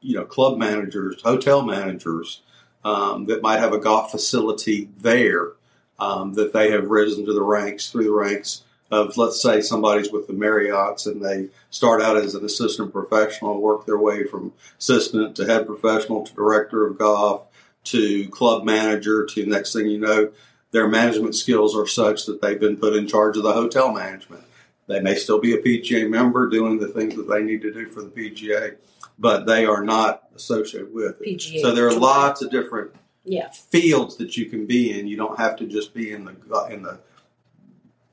you 0.00 0.16
know, 0.16 0.24
club 0.24 0.56
managers, 0.56 1.20
hotel 1.20 1.60
managers 1.60 2.40
um, 2.82 3.26
that 3.26 3.42
might 3.42 3.60
have 3.60 3.74
a 3.74 3.78
golf 3.78 4.10
facility 4.10 4.88
there 4.96 5.52
um, 5.98 6.32
that 6.32 6.54
they 6.54 6.70
have 6.70 6.88
risen 6.88 7.26
to 7.26 7.34
the 7.34 7.42
ranks 7.42 7.90
through 7.90 8.04
the 8.04 8.10
ranks 8.10 8.62
of, 8.90 9.16
let's 9.16 9.40
say, 9.40 9.60
somebody's 9.60 10.12
with 10.12 10.26
the 10.26 10.32
Marriotts 10.32 11.06
and 11.06 11.24
they 11.24 11.48
start 11.70 12.02
out 12.02 12.16
as 12.16 12.34
an 12.34 12.44
assistant 12.44 12.92
professional, 12.92 13.52
and 13.52 13.62
work 13.62 13.86
their 13.86 13.98
way 13.98 14.24
from 14.24 14.52
assistant 14.78 15.36
to 15.36 15.46
head 15.46 15.66
professional 15.66 16.24
to 16.24 16.34
director 16.34 16.86
of 16.86 16.98
golf 16.98 17.46
to 17.84 18.28
club 18.28 18.64
manager 18.64 19.24
to 19.26 19.46
next 19.46 19.72
thing 19.72 19.86
you 19.86 19.98
know, 19.98 20.30
their 20.70 20.88
management 20.88 21.34
skills 21.34 21.76
are 21.76 21.86
such 21.86 22.26
that 22.26 22.42
they've 22.42 22.58
been 22.58 22.76
put 22.76 22.96
in 22.96 23.06
charge 23.06 23.36
of 23.36 23.42
the 23.42 23.52
hotel 23.52 23.92
management. 23.92 24.42
They 24.86 25.00
may 25.00 25.14
still 25.14 25.38
be 25.38 25.54
a 25.54 25.62
PGA 25.62 26.08
member 26.08 26.48
doing 26.48 26.78
the 26.78 26.88
things 26.88 27.14
that 27.16 27.28
they 27.28 27.42
need 27.42 27.62
to 27.62 27.72
do 27.72 27.86
for 27.86 28.02
the 28.02 28.08
PGA, 28.08 28.76
but 29.18 29.46
they 29.46 29.64
are 29.64 29.84
not 29.84 30.24
associated 30.34 30.92
with 30.92 31.20
it. 31.20 31.38
PGA 31.38 31.60
So 31.60 31.72
there 31.72 31.86
are 31.86 31.94
lots 31.94 32.42
of 32.42 32.50
different 32.50 32.92
yeah, 33.24 33.48
fields 33.50 34.16
that 34.16 34.36
you 34.36 34.46
can 34.46 34.66
be 34.66 34.98
in. 34.98 35.06
You 35.06 35.16
don't 35.16 35.38
have 35.38 35.56
to 35.56 35.66
just 35.66 35.94
be 35.94 36.12
in 36.12 36.24
the 36.24 36.66
in 36.66 36.82
the 36.82 36.98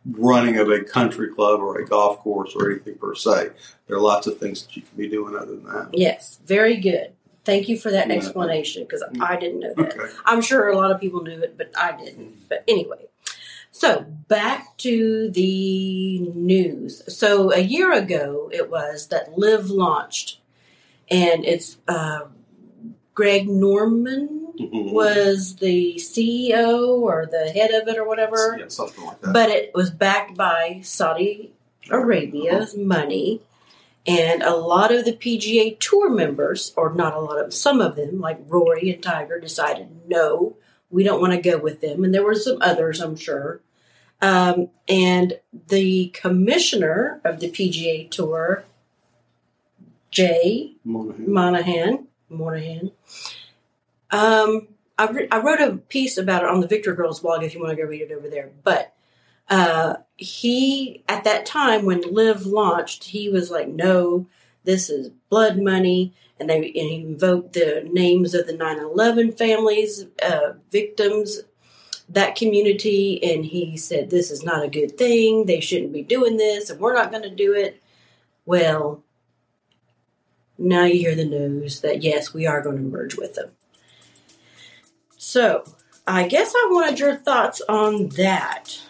running 0.06 0.58
of 0.58 0.70
a 0.70 0.84
country 0.84 1.34
club 1.34 1.60
or 1.60 1.78
a 1.80 1.86
golf 1.86 2.20
course 2.20 2.54
or 2.56 2.72
anything 2.72 2.96
per 2.96 3.14
se. 3.16 3.52
There 3.88 3.98
are 3.98 4.02
lots 4.02 4.28
of 4.28 4.38
things 4.40 4.64
that 4.66 4.76
you 4.76 4.82
can 4.82 4.98
be 4.98 5.08
doing 5.08 5.36
other 5.36 5.56
than 5.56 5.64
that. 5.66 5.90
yes, 5.94 6.40
very 6.46 6.78
good. 6.78 7.14
Thank 7.44 7.68
you 7.70 7.78
for 7.78 7.90
that 7.92 8.08
Yeah. 8.08 8.16
explanation 8.16 8.84
because 8.84 9.04
I 9.20 9.36
didn't 9.36 9.60
know 9.62 9.74
that. 9.76 9.98
Okay. 9.98 10.14
I'm 10.26 10.42
sure 10.42 10.68
a 10.70 10.78
lot 10.78 10.92
of 10.92 11.00
people 11.02 11.22
knew 11.24 11.40
it, 11.42 11.56
but 11.58 11.72
I 11.76 11.92
didn't. 11.94 12.48
But 12.50 12.64
anyway, 12.68 13.08
so 13.72 14.02
back 14.28 14.78
to 14.80 15.30
the 15.32 16.20
news. 16.20 17.02
So 17.16 17.52
a 17.52 17.60
year 17.60 17.92
ago, 17.94 18.50
it 18.54 18.70
was 18.70 19.08
that 19.08 19.38
LIV 19.38 19.72
launched, 19.72 20.40
and 21.10 21.44
it's 21.46 21.78
uh, 21.88 22.22
Greg 23.16 23.50
Norman. 23.50 24.41
Was 24.58 25.56
the 25.58 25.96
CEO 25.96 27.00
or 27.00 27.28
the 27.30 27.52
head 27.52 27.72
of 27.72 27.88
it 27.88 27.98
or 27.98 28.08
whatever. 28.08 28.58
Yeah, 28.60 28.68
something 28.68 29.06
like 29.06 29.22
that. 29.22 29.34
But 29.34 29.50
it 29.50 29.72
was 29.74 29.90
backed 29.90 30.36
by 30.36 30.82
Saudi 30.84 31.54
Arabia's 31.90 32.76
money. 32.76 33.42
And 34.08 34.42
a 34.42 34.56
lot 34.56 34.92
of 34.92 35.06
the 35.06 35.14
PGA 35.14 35.78
Tour 35.80 36.10
members, 36.10 36.74
or 36.76 36.92
not 36.94 37.14
a 37.14 37.20
lot 37.20 37.40
of, 37.40 37.54
some 37.54 37.80
of 37.82 37.96
them, 37.96 38.20
like 38.20 38.40
Rory 38.48 38.92
and 38.92 39.02
Tiger, 39.02 39.40
decided 39.40 39.90
no, 40.08 40.56
we 40.90 41.04
don't 41.04 41.22
want 41.22 41.34
to 41.34 41.42
go 41.42 41.60
with 41.60 41.82
them. 41.82 42.04
And 42.04 42.14
there 42.14 42.24
were 42.24 42.36
some 42.36 42.58
others, 42.62 43.00
I'm 43.00 43.16
sure. 43.16 43.62
Um, 44.22 44.70
and 44.88 45.40
the 45.68 46.10
commissioner 46.10 47.22
of 47.24 47.40
the 47.40 47.50
PGA 47.50 48.10
Tour, 48.10 48.66
Jay 50.10 50.74
Monahan. 50.84 51.32
Monahan, 51.34 52.08
Monahan. 52.30 52.92
Um, 54.12 54.68
I, 54.98 55.10
re- 55.10 55.28
I 55.32 55.40
wrote 55.40 55.62
a 55.62 55.78
piece 55.78 56.18
about 56.18 56.44
it 56.44 56.50
on 56.50 56.62
the 56.62 56.68
Victory 56.68 56.96
Girls 56.96 57.22
blog 57.22 57.44
if 57.44 57.54
you 57.54 57.62
want 57.62 57.76
to 57.76 57.82
go 57.82 57.88
read 57.88 58.02
it 58.02 58.12
over 58.12 58.30
there. 58.30 58.52
But 58.64 58.94
uh, 59.50 59.96
he, 60.18 61.04
at 61.10 61.24
that 61.24 61.46
time 61.46 61.86
when 61.86 62.02
LIV 62.02 62.46
launched, 62.46 63.06
he 63.06 63.30
was 63.30 63.50
like, 63.50 63.68
no, 63.68 64.28
this 64.64 64.90
is 64.90 65.10
blood 65.30 65.60
money. 65.60 66.14
And 66.40 66.50
they 66.50 66.58
and 66.58 66.66
he 66.66 67.02
invoked 67.02 67.54
the 67.54 67.88
names 67.92 68.34
of 68.34 68.48
the 68.48 68.54
9 68.54 68.80
11 68.80 69.34
families, 69.34 70.06
uh, 70.24 70.54
victims, 70.72 71.42
that 72.10 72.36
community. 72.36 73.24
And 73.24 73.46
he 73.46 73.78
said, 73.78 74.10
this 74.10 74.32
is 74.32 74.44
not 74.44 74.64
a 74.64 74.70
good 74.70 74.98
thing. 74.98 75.46
They 75.46 75.60
shouldn't 75.60 75.94
be 75.94 76.02
doing 76.02 76.38
this, 76.38 76.70
and 76.70 76.80
we're 76.80 76.96
not 76.96 77.12
going 77.12 77.24
to 77.24 77.30
do 77.36 77.54
it. 77.54 77.82
Well, 78.46 79.04
now 80.58 80.86
you 80.86 81.00
hear 81.00 81.16
the 81.16 81.26
news 81.26 81.82
that 81.82 82.02
yes, 82.02 82.34
we 82.34 82.48
are 82.48 82.62
going 82.62 82.78
to 82.78 82.84
merge 82.84 83.18
with 83.18 83.36
them. 83.36 83.52
So, 85.24 85.64
I 86.08 86.28
guess 86.28 86.52
I 86.52 86.70
wanted 86.72 87.00
your 87.00 87.16
thoughts 87.16 87.62
on 87.70 88.10
that. 88.10 88.82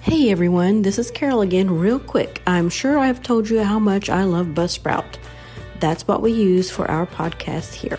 Hey 0.00 0.30
everyone, 0.30 0.80
this 0.80 0.98
is 0.98 1.10
Carol 1.10 1.42
again, 1.42 1.70
real 1.78 1.98
quick. 1.98 2.40
I'm 2.46 2.70
sure 2.70 2.98
I've 2.98 3.22
told 3.22 3.50
you 3.50 3.62
how 3.62 3.78
much 3.78 4.08
I 4.08 4.24
love 4.24 4.46
Buzzsprout. 4.46 5.18
That's 5.78 6.08
what 6.08 6.22
we 6.22 6.32
use 6.32 6.70
for 6.70 6.90
our 6.90 7.06
podcast 7.06 7.74
here. 7.74 7.98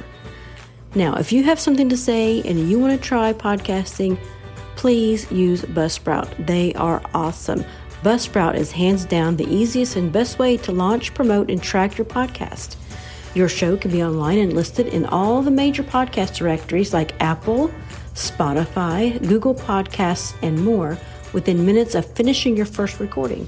Now, 0.95 1.13
if 1.17 1.31
you 1.31 1.43
have 1.43 1.59
something 1.59 1.89
to 1.89 1.97
say 1.97 2.41
and 2.41 2.67
you 2.67 2.79
want 2.79 2.99
to 2.99 3.07
try 3.07 3.33
podcasting, 3.33 4.17
please 4.75 5.31
use 5.31 5.61
Buzzsprout. 5.61 6.47
They 6.47 6.73
are 6.73 7.03
awesome. 7.13 7.63
Buzzsprout 8.07 8.55
is 8.55 8.71
hands 8.71 9.03
down 9.03 9.35
the 9.35 9.53
easiest 9.53 9.97
and 9.97 10.13
best 10.13 10.39
way 10.39 10.55
to 10.55 10.71
launch, 10.71 11.13
promote, 11.13 11.51
and 11.51 11.61
track 11.61 11.97
your 11.97 12.05
podcast. 12.05 12.77
Your 13.35 13.49
show 13.49 13.75
can 13.75 13.91
be 13.91 14.01
online 14.01 14.37
and 14.37 14.53
listed 14.53 14.87
in 14.87 15.05
all 15.07 15.41
the 15.41 15.51
major 15.51 15.83
podcast 15.83 16.37
directories 16.37 16.93
like 16.93 17.21
Apple, 17.21 17.69
Spotify, 18.13 19.19
Google 19.27 19.53
Podcasts, 19.53 20.33
and 20.41 20.63
more 20.63 20.97
within 21.33 21.65
minutes 21.65 21.95
of 21.95 22.09
finishing 22.13 22.55
your 22.55 22.65
first 22.65 23.01
recording. 23.01 23.45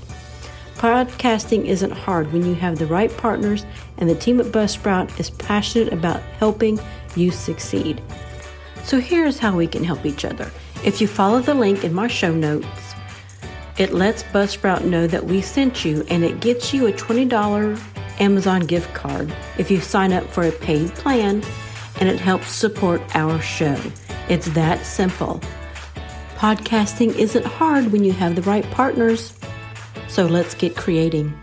Podcasting 0.75 1.63
isn't 1.63 1.91
hard 1.91 2.33
when 2.33 2.45
you 2.45 2.55
have 2.55 2.79
the 2.79 2.85
right 2.85 3.15
partners, 3.15 3.65
and 3.97 4.09
the 4.09 4.15
team 4.15 4.41
at 4.41 4.47
Buzzsprout 4.47 5.17
is 5.21 5.29
passionate 5.29 5.93
about 5.93 6.21
helping 6.37 6.77
you 7.15 7.31
succeed. 7.31 8.01
So 8.83 8.99
here's 8.99 9.39
how 9.39 9.55
we 9.55 9.67
can 9.67 9.85
help 9.85 10.05
each 10.05 10.25
other. 10.25 10.51
If 10.83 10.99
you 10.99 11.07
follow 11.07 11.39
the 11.39 11.53
link 11.53 11.85
in 11.85 11.93
my 11.93 12.07
show 12.07 12.33
notes, 12.33 12.88
it 13.79 13.93
lets 13.93 14.23
Buzzsprout 14.23 14.83
know 14.83 15.07
that 15.07 15.25
we 15.25 15.41
sent 15.41 15.85
you 15.85 16.05
and 16.09 16.23
it 16.23 16.41
gets 16.41 16.73
you 16.73 16.85
a 16.85 16.91
$20 16.91 17.81
Amazon 18.19 18.65
gift 18.65 18.93
card 18.93 19.33
if 19.57 19.71
you 19.71 19.79
sign 19.79 20.11
up 20.11 20.25
for 20.25 20.43
a 20.43 20.51
paid 20.51 20.93
plan 20.95 21.41
and 22.01 22.09
it 22.09 22.19
helps 22.19 22.49
support 22.49 23.01
our 23.15 23.41
show. 23.41 23.79
It's 24.27 24.47
that 24.49 24.85
simple. 24.85 25.41
Podcasting 26.35 27.15
isn't 27.15 27.45
hard 27.45 27.91
when 27.91 28.03
you 28.03 28.11
have 28.11 28.35
the 28.35 28.41
right 28.41 28.69
partners. 28.71 29.33
So 30.09 30.25
let's 30.25 30.53
get 30.53 30.75
creating. 30.75 31.33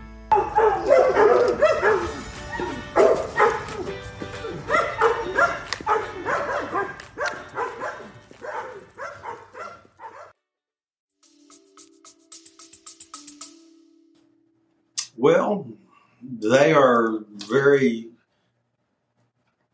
They 16.51 16.73
are 16.73 17.19
very 17.29 18.07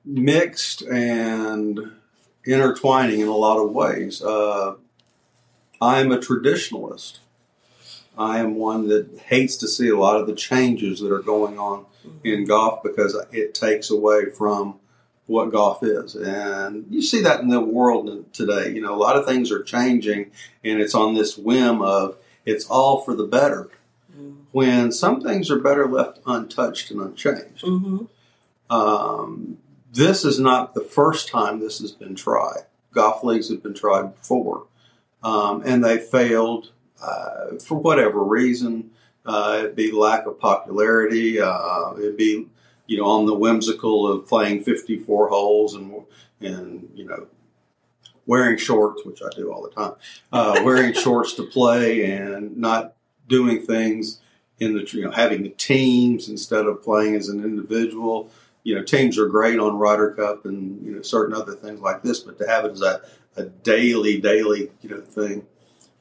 mixed 0.05 0.81
and 0.81 1.93
intertwining 2.45 3.21
in 3.21 3.27
a 3.27 3.35
lot 3.35 3.57
of 3.57 3.71
ways. 3.71 4.21
Uh, 4.21 4.75
I'm 5.81 6.11
a 6.11 6.17
traditionalist. 6.17 7.19
I 8.17 8.39
am 8.39 8.55
one 8.55 8.89
that 8.89 9.19
hates 9.25 9.55
to 9.57 9.67
see 9.67 9.89
a 9.89 9.97
lot 9.97 10.19
of 10.19 10.27
the 10.27 10.35
changes 10.35 10.99
that 10.99 11.11
are 11.11 11.21
going 11.21 11.57
on 11.57 11.85
in 12.23 12.45
golf 12.45 12.83
because 12.83 13.17
it 13.31 13.55
takes 13.55 13.89
away 13.89 14.29
from 14.29 14.79
what 15.25 15.51
golf 15.51 15.83
is. 15.83 16.15
And 16.15 16.85
you 16.89 17.01
see 17.01 17.21
that 17.21 17.39
in 17.39 17.49
the 17.49 17.61
world 17.61 18.31
today. 18.33 18.71
You 18.71 18.81
know, 18.81 18.93
a 18.93 18.97
lot 18.97 19.15
of 19.15 19.25
things 19.25 19.51
are 19.51 19.63
changing, 19.63 20.31
and 20.63 20.79
it's 20.79 20.93
on 20.93 21.13
this 21.13 21.37
whim 21.37 21.81
of 21.81 22.17
it's 22.45 22.65
all 22.65 23.01
for 23.01 23.15
the 23.15 23.25
better. 23.25 23.69
When 24.51 24.91
some 24.91 25.21
things 25.21 25.49
are 25.49 25.59
better 25.59 25.87
left 25.87 26.19
untouched 26.25 26.91
and 26.91 27.01
unchanged. 27.01 27.63
Mm-hmm. 27.63 28.05
Um, 28.73 29.57
this 29.91 30.25
is 30.25 30.39
not 30.39 30.73
the 30.73 30.83
first 30.83 31.27
time 31.27 31.59
this 31.59 31.79
has 31.79 31.91
been 31.91 32.15
tried. 32.15 32.65
Golf 32.91 33.23
leagues 33.23 33.49
have 33.49 33.63
been 33.63 33.73
tried 33.73 34.15
before 34.19 34.65
um, 35.23 35.63
and 35.65 35.83
they 35.83 35.97
failed 35.97 36.71
uh, 37.01 37.57
for 37.63 37.75
whatever 37.75 38.23
reason. 38.23 38.91
Uh, 39.25 39.57
it'd 39.59 39.75
be 39.75 39.91
lack 39.91 40.25
of 40.25 40.39
popularity. 40.39 41.39
Uh, 41.39 41.93
it'd 41.97 42.17
be 42.17 42.47
you 42.87 42.97
know 42.97 43.05
on 43.05 43.25
the 43.25 43.33
whimsical 43.33 44.07
of 44.07 44.27
playing 44.27 44.63
54 44.63 45.29
holes 45.29 45.75
and 45.75 46.03
and 46.41 46.89
you 46.93 47.05
know 47.05 47.27
wearing 48.25 48.57
shorts, 48.57 49.05
which 49.05 49.21
I 49.21 49.29
do 49.35 49.51
all 49.51 49.63
the 49.63 49.69
time, 49.69 49.93
uh, 50.31 50.61
wearing 50.63 50.93
shorts 51.01 51.33
to 51.35 51.43
play 51.43 52.05
and 52.05 52.57
not 52.57 52.95
doing 53.27 53.61
things 53.61 54.19
in 54.59 54.75
the 54.75 54.87
you 54.91 55.03
know 55.03 55.11
having 55.11 55.43
the 55.43 55.49
teams 55.49 56.29
instead 56.29 56.65
of 56.65 56.83
playing 56.83 57.15
as 57.15 57.29
an 57.29 57.43
individual. 57.43 58.29
You 58.63 58.75
know, 58.75 58.83
teams 58.83 59.17
are 59.17 59.27
great 59.27 59.59
on 59.59 59.77
Ryder 59.77 60.11
Cup 60.11 60.45
and 60.45 60.85
you 60.85 60.95
know 60.95 61.01
certain 61.01 61.35
other 61.35 61.53
things 61.53 61.81
like 61.81 62.01
this, 62.01 62.19
but 62.19 62.37
to 62.37 62.47
have 62.47 62.65
it 62.65 62.71
as 62.71 62.81
a 62.81 63.01
a 63.35 63.43
daily, 63.43 64.19
daily, 64.19 64.71
you 64.81 64.89
know, 64.89 65.01
thing 65.01 65.45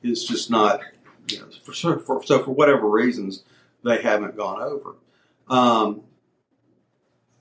is 0.03 0.25
just 0.25 0.51
not, 0.51 0.81
you 1.29 1.39
know, 1.39 1.47
for, 1.65 1.99
for, 1.99 2.23
so 2.25 2.43
for 2.43 2.51
whatever 2.51 2.89
reasons, 2.89 3.43
they 3.85 4.03
haven't 4.03 4.37
gone 4.37 4.61
over. 4.61 4.97
Um, 5.49 6.03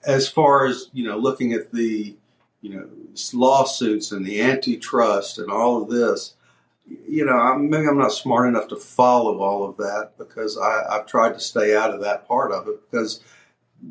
as 0.06 0.28
far 0.28 0.66
as, 0.66 0.90
you 0.94 1.06
know, 1.06 1.18
looking 1.18 1.54
at 1.54 1.72
the, 1.72 2.16
you 2.62 2.76
know, 2.76 2.90
lawsuits 3.34 4.12
and 4.12 4.26
the 4.26 4.42
antitrust 4.42 5.38
and 5.38 5.52
all 5.52 5.82
of 5.82 5.90
this, 5.90 6.36
you 6.88 7.26
know, 7.26 7.38
I'm, 7.38 7.70
maybe 7.70 7.88
I'm 7.88 7.98
not 7.98 8.12
smart 8.12 8.48
enough 8.48 8.68
to 8.70 8.76
follow 8.76 9.40
all 9.40 9.64
of 9.64 9.78
that 9.78 10.12
because 10.18 10.58
I, 10.58 10.86
I've 10.90 11.06
tried 11.06 11.34
to 11.34 11.40
stay 11.40 11.76
out 11.76 11.94
of 11.94 12.02
that 12.02 12.28
part 12.28 12.52
of 12.52 12.68
it 12.68 12.90
because 12.90 13.22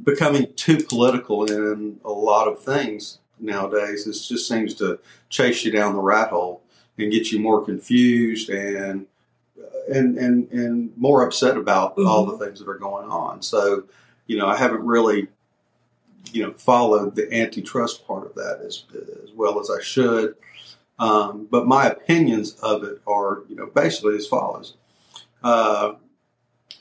becoming 0.04 0.52
too 0.54 0.78
political 0.78 1.44
in 1.44 2.00
a 2.04 2.10
lot 2.10 2.48
of 2.48 2.62
things 2.62 3.18
nowadays. 3.38 4.06
It 4.06 4.12
just 4.12 4.48
seems 4.48 4.74
to 4.74 4.98
chase 5.28 5.64
you 5.64 5.70
down 5.70 5.94
the 5.94 6.00
rat 6.00 6.30
hole 6.30 6.62
and 6.98 7.10
get 7.10 7.32
you 7.32 7.38
more 7.38 7.64
confused 7.64 8.50
and 8.50 9.06
and 9.88 10.18
and 10.18 10.50
and 10.52 10.96
more 10.96 11.24
upset 11.24 11.56
about 11.56 11.96
mm-hmm. 11.96 12.06
all 12.06 12.26
the 12.26 12.44
things 12.44 12.58
that 12.58 12.68
are 12.68 12.78
going 12.78 13.10
on. 13.10 13.42
So, 13.42 13.84
you 14.26 14.36
know, 14.36 14.46
I 14.46 14.56
haven't 14.56 14.84
really 14.84 15.28
you 16.32 16.42
know 16.42 16.52
followed 16.52 17.16
the 17.16 17.32
antitrust 17.32 18.06
part 18.06 18.26
of 18.26 18.34
that 18.34 18.60
as 18.64 18.84
as 19.22 19.30
well 19.34 19.60
as 19.60 19.70
I 19.70 19.80
should. 19.80 20.34
Um, 21.00 21.48
but 21.50 21.66
my 21.66 21.86
opinions 21.86 22.52
of 22.62 22.84
it 22.84 23.00
are, 23.06 23.42
you 23.48 23.56
know, 23.56 23.66
basically 23.66 24.16
as 24.16 24.26
follows. 24.26 24.74
Uh, 25.42 25.94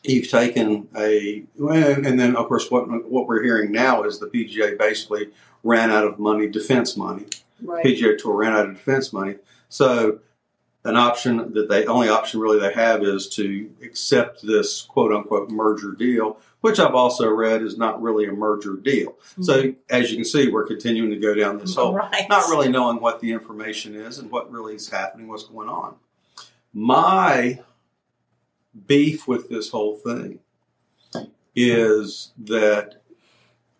you've 0.04 0.30
taken 0.30 0.90
a, 0.96 1.46
and 1.58 2.20
then 2.20 2.36
of 2.36 2.48
course 2.48 2.70
what 2.70 3.10
what 3.10 3.28
we're 3.28 3.42
hearing 3.42 3.72
now 3.72 4.04
is 4.04 4.20
the 4.20 4.28
PGA 4.28 4.78
basically 4.78 5.30
ran 5.64 5.90
out 5.90 6.04
of 6.06 6.20
money, 6.20 6.48
defense 6.48 6.98
money. 6.98 7.26
Right. 7.62 7.86
PGA 7.86 8.18
Tour 8.18 8.36
ran 8.36 8.54
out 8.54 8.68
of 8.68 8.76
defense 8.76 9.12
money. 9.14 9.36
So 9.70 10.20
an 10.84 10.98
option 10.98 11.54
that 11.54 11.70
they 11.70 11.86
only 11.86 12.10
option 12.10 12.42
really 12.42 12.60
they 12.60 12.74
have 12.74 13.04
is 13.04 13.28
to 13.30 13.70
accept 13.82 14.46
this 14.46 14.82
quote 14.82 15.14
unquote 15.14 15.50
merger 15.50 15.94
deal, 15.94 16.40
which 16.62 16.80
I've 16.80 16.96
also 16.96 17.30
read 17.30 17.62
is 17.62 17.78
not 17.78 18.02
really 18.02 18.26
a 18.26 18.32
merger 18.32 18.76
deal. 18.76 19.12
Mm-hmm. 19.12 19.44
So 19.44 19.74
as 19.90 20.12
you 20.12 20.18
can 20.18 20.26
see, 20.26 20.50
we're 20.50 20.68
continuing 20.68 21.10
to 21.12 21.18
go 21.18 21.34
down 21.34 21.58
this 21.58 21.76
hole, 21.76 21.94
right. 21.94 22.28
not 22.30 22.50
really 22.50 22.70
knowing 22.70 23.00
what 23.00 23.22
the 23.22 23.32
information 23.32 23.96
is 23.96 24.20
and 24.20 24.30
what 24.30 24.52
really 24.52 24.76
is 24.76 24.90
happening, 24.90 25.28
what's 25.28 25.44
going 25.44 25.70
on. 25.70 25.96
My 26.74 27.60
beef 28.88 29.28
with 29.28 29.50
this 29.50 29.70
whole 29.70 29.96
thing 29.96 30.40
is 31.56 32.32
that 32.38 33.02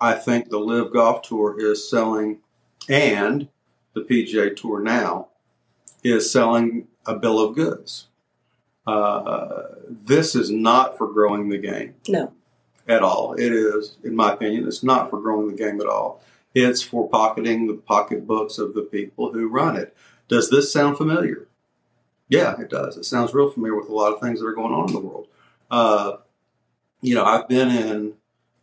I 0.02 0.14
think 0.14 0.50
the 0.50 0.60
LIV 0.60 0.94
Golf 0.94 1.22
Tour 1.22 1.56
is 1.60 1.90
selling, 1.90 2.40
and 2.88 3.50
the 3.94 4.02
PGA 4.02 4.56
Tour 4.56 4.80
now 4.80 5.28
is 6.04 6.32
selling 6.32 6.88
a 7.06 7.16
bill 7.16 7.40
of 7.40 7.56
goods. 7.56 8.08
Uh, 8.88 9.64
this 9.88 10.36
is 10.36 10.50
not 10.50 10.98
for 10.98 11.08
growing 11.08 11.50
the 11.50 11.58
game. 11.58 11.96
No. 12.08 12.34
At 12.90 13.04
all. 13.04 13.34
It 13.34 13.54
is, 13.54 13.98
in 14.04 14.16
my 14.16 14.34
opinion, 14.34 14.68
it's 14.68 14.84
not 14.84 15.10
for 15.10 15.22
growing 15.22 15.48
the 15.48 15.56
game 15.56 15.80
at 15.80 15.88
all. 15.88 16.22
It's 16.56 16.82
for 16.82 17.08
pocketing 17.08 17.68
the 17.68 17.76
pocketbooks 17.76 18.58
of 18.58 18.74
the 18.74 18.82
people 18.82 19.32
who 19.32 19.48
run 19.48 19.76
it. 19.78 19.96
Does 20.28 20.50
this 20.50 20.74
sound 20.74 20.98
familiar? 20.98 21.48
Yeah, 22.30 22.60
it 22.60 22.70
does. 22.70 22.98
It 22.98 23.06
sounds 23.06 23.34
real 23.34 23.50
familiar 23.50 23.76
with 23.76 23.90
a 23.90 23.94
lot 23.94 24.14
of 24.14 24.20
things 24.20 24.40
that 24.40 24.48
are 24.48 24.54
going 24.54 24.74
on 24.74 24.88
in 24.88 24.94
the 24.94 25.00
world. 25.00 25.28
Uh, 25.70 26.18
you 27.02 27.16
know, 27.16 27.24
I've 27.24 27.48
been 27.48 27.70
in, 27.70 28.14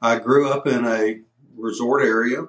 I 0.02 0.18
grew 0.18 0.50
up 0.50 0.66
in 0.66 0.84
a 0.84 1.20
resort 1.56 2.02
area, 2.02 2.48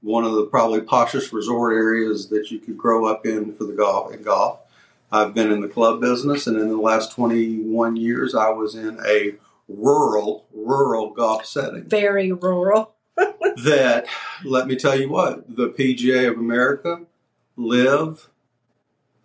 one 0.00 0.24
of 0.24 0.32
the 0.32 0.46
probably 0.46 0.80
poshest 0.80 1.32
resort 1.32 1.74
areas 1.74 2.28
that 2.28 2.50
you 2.50 2.58
could 2.58 2.76
grow 2.76 3.06
up 3.06 3.24
in 3.24 3.52
for 3.52 3.64
the 3.64 3.72
golf 3.72 4.12
and 4.12 4.24
golf. 4.24 4.58
I've 5.10 5.34
been 5.34 5.52
in 5.52 5.60
the 5.60 5.68
club 5.68 6.00
business, 6.00 6.46
and 6.46 6.56
in 6.56 6.68
the 6.68 6.76
last 6.76 7.12
21 7.12 7.96
years, 7.96 8.34
I 8.34 8.48
was 8.48 8.74
in 8.74 8.98
a 9.06 9.34
rural, 9.68 10.46
rural 10.52 11.10
golf 11.10 11.46
setting. 11.46 11.84
Very 11.84 12.32
rural. 12.32 12.94
that, 13.16 14.06
let 14.44 14.66
me 14.66 14.76
tell 14.76 14.98
you 14.98 15.10
what, 15.10 15.56
the 15.56 15.68
PGA 15.68 16.30
of 16.30 16.38
America, 16.38 17.02
LIV, 17.56 18.28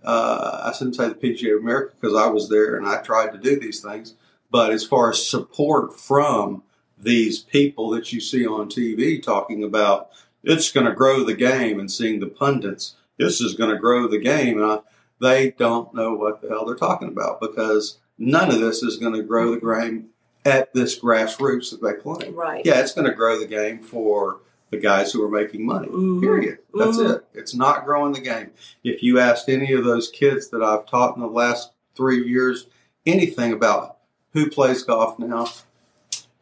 uh, 0.03 0.61
I 0.63 0.73
shouldn't 0.73 0.95
say 0.95 1.09
the 1.09 1.15
PGA 1.15 1.55
of 1.55 1.61
America 1.61 1.95
because 1.99 2.15
I 2.15 2.27
was 2.27 2.49
there 2.49 2.75
and 2.75 2.87
I 2.87 3.01
tried 3.01 3.31
to 3.31 3.37
do 3.37 3.59
these 3.59 3.81
things. 3.81 4.15
But 4.49 4.71
as 4.71 4.85
far 4.85 5.09
as 5.09 5.25
support 5.27 5.99
from 5.99 6.63
these 6.97 7.39
people 7.39 7.89
that 7.91 8.11
you 8.11 8.19
see 8.19 8.45
on 8.45 8.69
TV 8.69 9.21
talking 9.21 9.63
about 9.63 10.09
it's 10.43 10.71
going 10.71 10.85
to 10.85 10.93
grow 10.93 11.23
the 11.23 11.35
game 11.35 11.79
and 11.79 11.91
seeing 11.91 12.19
the 12.19 12.27
pundits, 12.27 12.95
this 13.17 13.41
is 13.41 13.53
going 13.53 13.69
to 13.69 13.77
grow 13.77 14.07
the 14.07 14.19
game. 14.19 14.63
Uh, 14.63 14.79
they 15.19 15.51
don't 15.51 15.93
know 15.93 16.13
what 16.13 16.41
the 16.41 16.49
hell 16.49 16.65
they're 16.65 16.75
talking 16.75 17.09
about 17.09 17.41
because 17.41 17.97
none 18.17 18.49
of 18.49 18.59
this 18.59 18.81
is 18.83 18.97
going 18.97 19.13
to 19.13 19.23
grow 19.23 19.51
the 19.51 19.59
game 19.59 20.09
at 20.47 20.73
this 20.73 20.97
grassroots 20.99 21.71
that 21.71 21.81
they 21.83 21.93
claim. 21.93 22.33
Right. 22.33 22.65
Yeah, 22.65 22.79
it's 22.79 22.93
going 22.93 23.07
to 23.07 23.13
grow 23.13 23.37
the 23.37 23.45
game 23.45 23.79
for 23.83 24.39
the 24.71 24.77
guys 24.77 25.11
who 25.11 25.21
are 25.23 25.29
making 25.29 25.65
money. 25.65 25.87
Mhm. 25.89 26.21
Period. 26.21 26.59
That's 26.73 26.97
Mhm. 26.97 27.15
it. 27.17 27.25
It's 27.33 27.53
not 27.53 27.85
growing 27.85 28.13
the 28.13 28.21
game. 28.21 28.51
If 28.83 29.03
you 29.03 29.19
asked 29.19 29.49
any 29.49 29.73
of 29.73 29.83
those 29.83 30.09
kids 30.09 30.49
that 30.49 30.63
I've 30.63 30.85
taught 30.85 31.15
in 31.15 31.21
the 31.21 31.27
last 31.27 31.71
three 31.95 32.25
years 32.25 32.67
anything 33.05 33.51
about 33.53 33.97
who 34.33 34.49
plays 34.49 34.83
golf 34.83 35.19
now, 35.19 35.47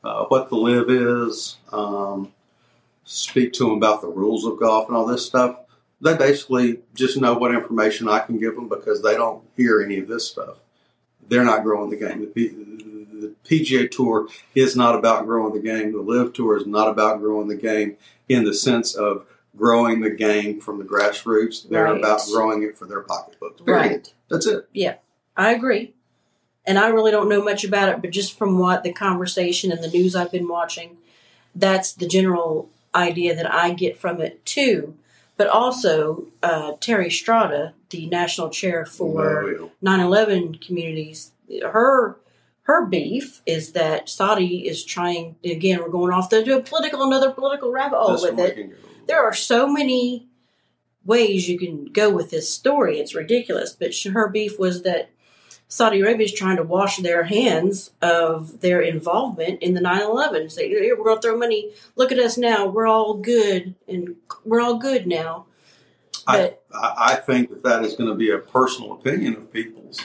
uh, 0.03 0.25
what 0.25 0.50
the 0.50 0.55
LIV 0.55 0.89
is, 0.89 1.57
um, 1.71 2.31
speak 3.05 3.53
to 3.53 3.63
them 3.65 3.74
about 3.74 4.01
the 4.01 4.07
rules 4.07 4.45
of 4.45 4.59
golf 4.59 4.88
and 4.88 4.95
all 4.97 5.05
this 5.05 5.25
stuff, 5.25 5.57
they 6.01 6.15
basically 6.15 6.81
just 6.93 7.19
know 7.19 7.33
what 7.35 7.53
information 7.53 8.07
I 8.07 8.19
can 8.19 8.38
give 8.38 8.55
them 8.55 8.67
because 8.67 9.01
they 9.01 9.15
don't 9.15 9.43
hear 9.55 9.81
any 9.81 9.97
of 10.00 10.07
this 10.07 10.27
stuff. 10.27 10.57
They're 11.27 11.43
not 11.43 11.63
growing 11.63 11.89
the 11.89 11.95
game. 11.97 12.75
The, 13.22 13.34
PGA 13.50 13.89
Tour 13.89 14.27
is 14.53 14.75
not 14.75 14.95
about 14.95 15.25
growing 15.25 15.53
the 15.53 15.60
game. 15.60 15.91
The 15.91 16.00
LIV 16.01 16.34
Tour 16.34 16.57
is 16.57 16.65
not 16.65 16.88
about 16.89 17.19
growing 17.19 17.48
the 17.48 17.55
game 17.55 17.98
in 18.27 18.43
the 18.43 18.53
sense 18.53 18.93
of 18.95 19.25
growing 19.55 20.01
the 20.01 20.10
game 20.10 20.60
from 20.60 20.77
the 20.79 20.84
grassroots. 20.84 21.67
They're 21.67 21.86
Right. 21.86 21.98
about 21.98 22.22
growing 22.31 22.63
it 22.63 22.77
for 22.77 22.86
their 22.86 23.01
pocketbooks. 23.01 23.62
Right. 23.65 24.12
That's 24.29 24.45
it. 24.48 24.67
Yeah, 24.74 24.95
I 25.38 25.51
agree. 25.53 25.93
And 26.65 26.77
I 26.79 26.88
really 26.89 27.12
don't 27.12 27.29
know 27.29 27.43
much 27.43 27.63
about 27.63 27.89
it, 27.89 28.01
but 28.01 28.10
just 28.12 28.38
from 28.38 28.57
what 28.57 28.84
the 28.84 28.91
conversation 28.91 29.72
and 29.72 29.84
the 29.84 29.88
news 29.89 30.15
I've 30.15 30.31
been 30.31 30.48
watching, 30.48 30.98
that's 31.55 31.93
the 31.93 32.07
general 32.07 32.69
idea 32.93 33.36
that 33.36 33.51
I 33.53 33.72
get 33.74 33.98
from 33.98 34.19
it 34.19 34.43
too. 34.45 34.95
But 35.38 35.48
also, 35.48 36.27
uh, 36.41 36.74
Terry 36.79 37.12
Strada, 37.12 37.74
the 37.91 38.07
national 38.07 38.50
chair 38.50 38.86
for 38.86 39.69
9/11 39.81 40.55
communities, 40.55 41.31
her 41.62 42.17
her 42.65 42.86
beef 42.86 43.41
is 43.45 43.72
that 43.72 44.10
Saudi 44.10 44.67
is 44.67 44.84
trying. 44.84 45.36
Again, 45.43 45.79
we're 45.79 45.89
going 45.89 46.13
off 46.13 46.29
the 46.29 46.63
political 46.65 47.03
another 47.03 47.31
political 47.31 47.72
rabbit 47.72 47.98
hole 47.98 48.22
with 48.22 48.39
it 48.39 48.75
there 49.07 49.24
are 49.24 49.34
so 49.34 49.67
many 49.67 50.27
ways 51.03 51.48
you 51.48 51.57
can 51.57 51.86
go 51.86 52.10
with 52.10 52.31
this 52.31 52.51
story. 52.51 53.00
It's 53.00 53.15
ridiculous. 53.15 53.74
But 53.74 53.95
her 54.12 54.29
beef 54.29 54.57
was 54.57 54.84
that 54.84 55.10
Saudi 55.67 56.01
Arabia 56.01 56.25
is 56.25 56.34
trying 56.34 56.57
to 56.57 56.63
wash 56.63 56.98
their 56.98 57.24
hands 57.24 57.91
of 58.01 58.62
their 58.62 58.81
involvement 58.81 59.62
in 59.62 59.74
the 59.74 59.81
9 59.81 60.01
11. 60.01 60.50
Say, 60.50 60.69
"Here, 60.69 60.95
we're 60.98 61.03
going 61.03 61.17
to 61.17 61.22
throw 61.22 61.38
money. 61.38 61.72
Look 61.95 62.12
at 62.12 62.19
us 62.19 62.38
now. 62.38 62.67
We're 62.67 62.88
all 62.88 63.15
good. 63.15 63.75
And 63.88 64.15
we're 64.43 64.62
all 64.62 64.77
good 64.77 65.07
now. 65.07 65.45
But 66.25 66.63
I, 66.74 66.93
I 66.98 67.15
think 67.15 67.50
that 67.50 67.63
that 67.63 67.84
is 67.84 67.95
going 67.95 68.10
to 68.10 68.15
be 68.15 68.31
a 68.31 68.39
personal 68.39 68.93
opinion 68.93 69.36
of 69.36 69.51
people's. 69.53 70.00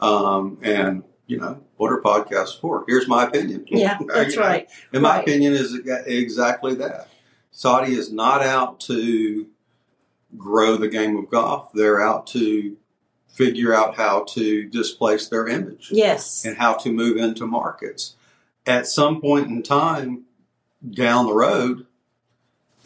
Um, 0.00 0.58
and, 0.62 1.04
you 1.32 1.38
know, 1.38 1.62
what 1.78 1.90
are 1.90 2.00
podcasts 2.00 2.60
for? 2.60 2.84
Here's 2.86 3.08
my 3.08 3.24
opinion. 3.24 3.64
yeah, 3.70 3.98
that's 4.08 4.36
know, 4.36 4.42
right. 4.42 4.68
And 4.92 5.02
my 5.02 5.16
Right. 5.16 5.22
opinion 5.22 5.54
is 5.54 5.74
exactly 6.06 6.74
that. 6.76 7.08
Saudi 7.50 7.94
is 7.94 8.12
not 8.12 8.42
out 8.42 8.80
to 8.80 9.46
grow 10.36 10.76
the 10.76 10.88
game 10.88 11.16
of 11.16 11.30
golf. 11.30 11.72
They're 11.72 12.00
out 12.02 12.26
to 12.28 12.76
figure 13.28 13.74
out 13.74 13.96
how 13.96 14.24
to 14.24 14.64
displace 14.68 15.26
their 15.28 15.48
image 15.48 15.88
Yes. 15.90 16.44
and 16.44 16.58
how 16.58 16.74
to 16.74 16.92
move 16.92 17.16
into 17.16 17.46
markets. 17.46 18.14
At 18.66 18.86
some 18.86 19.20
point 19.22 19.48
in 19.48 19.62
time 19.62 20.24
down 20.88 21.26
the 21.26 21.32
road, 21.32 21.86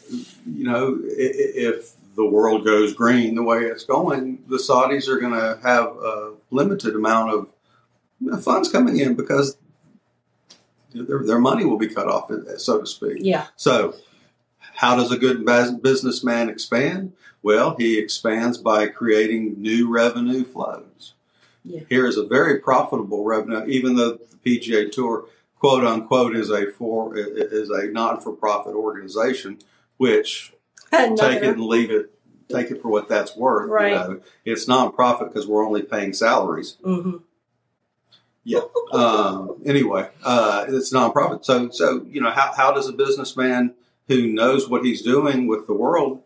you 0.09 0.63
know, 0.63 0.97
if 1.03 1.91
the 2.15 2.25
world 2.25 2.63
goes 2.63 2.93
green 2.93 3.35
the 3.35 3.43
way 3.43 3.59
it's 3.65 3.83
going, 3.83 4.43
the 4.47 4.57
Saudis 4.57 5.07
are 5.09 5.19
going 5.19 5.33
to 5.33 5.59
have 5.63 5.87
a 5.97 6.33
limited 6.49 6.95
amount 6.95 7.31
of 7.33 7.47
funds 8.41 8.71
coming 8.71 8.97
in 8.99 9.15
because 9.15 9.57
their, 10.93 11.23
their 11.23 11.39
money 11.39 11.65
will 11.65 11.77
be 11.77 11.87
cut 11.87 12.07
off, 12.07 12.31
so 12.57 12.79
to 12.79 12.85
speak. 12.85 13.17
Yeah. 13.19 13.47
So, 13.55 13.95
how 14.59 14.95
does 14.95 15.11
a 15.11 15.17
good 15.17 15.45
bus- 15.45 15.71
businessman 15.71 16.49
expand? 16.49 17.13
Well, 17.43 17.75
he 17.77 17.97
expands 17.97 18.57
by 18.57 18.87
creating 18.87 19.61
new 19.61 19.89
revenue 19.89 20.43
flows. 20.43 21.13
Yeah. 21.63 21.81
Here 21.89 22.05
is 22.07 22.17
a 22.17 22.25
very 22.25 22.59
profitable 22.59 23.23
revenue, 23.23 23.65
even 23.67 23.95
though 23.95 24.13
the 24.13 24.37
PGA 24.45 24.91
Tour, 24.91 25.25
quote 25.55 25.83
unquote, 25.83 26.35
is 26.35 26.49
a 26.49 26.71
for 26.71 27.15
is 27.17 27.69
a 27.69 27.87
non 27.87 28.21
for 28.21 28.31
profit 28.31 28.73
organization, 28.73 29.59
which 29.97 30.53
take 30.91 31.43
it 31.43 31.43
and 31.43 31.61
leave 31.65 31.91
it, 31.91 32.11
take 32.49 32.71
it 32.71 32.81
for 32.81 32.89
what 32.89 33.09
that's 33.09 33.35
worth. 33.35 33.69
Right. 33.69 33.91
You 33.91 33.95
know, 33.97 34.19
it's 34.45 34.65
nonprofit 34.65 35.27
because 35.33 35.45
we're 35.47 35.65
only 35.65 35.81
paying 35.83 36.13
salaries. 36.13 36.77
Mhm. 36.83 37.21
Yeah. 38.47 38.61
Um, 38.93 39.61
anyway, 39.65 40.09
uh, 40.23 40.65
it's 40.69 40.93
nonprofit. 40.93 41.43
So, 41.43 41.69
so 41.69 42.05
you 42.09 42.21
know, 42.21 42.31
how, 42.31 42.53
how 42.55 42.71
does 42.71 42.87
a 42.87 42.93
businessman 42.93 43.73
who 44.07 44.25
knows 44.25 44.69
what 44.69 44.85
he's 44.85 45.01
doing 45.01 45.47
with 45.47 45.67
the 45.67 45.73
world? 45.73 46.23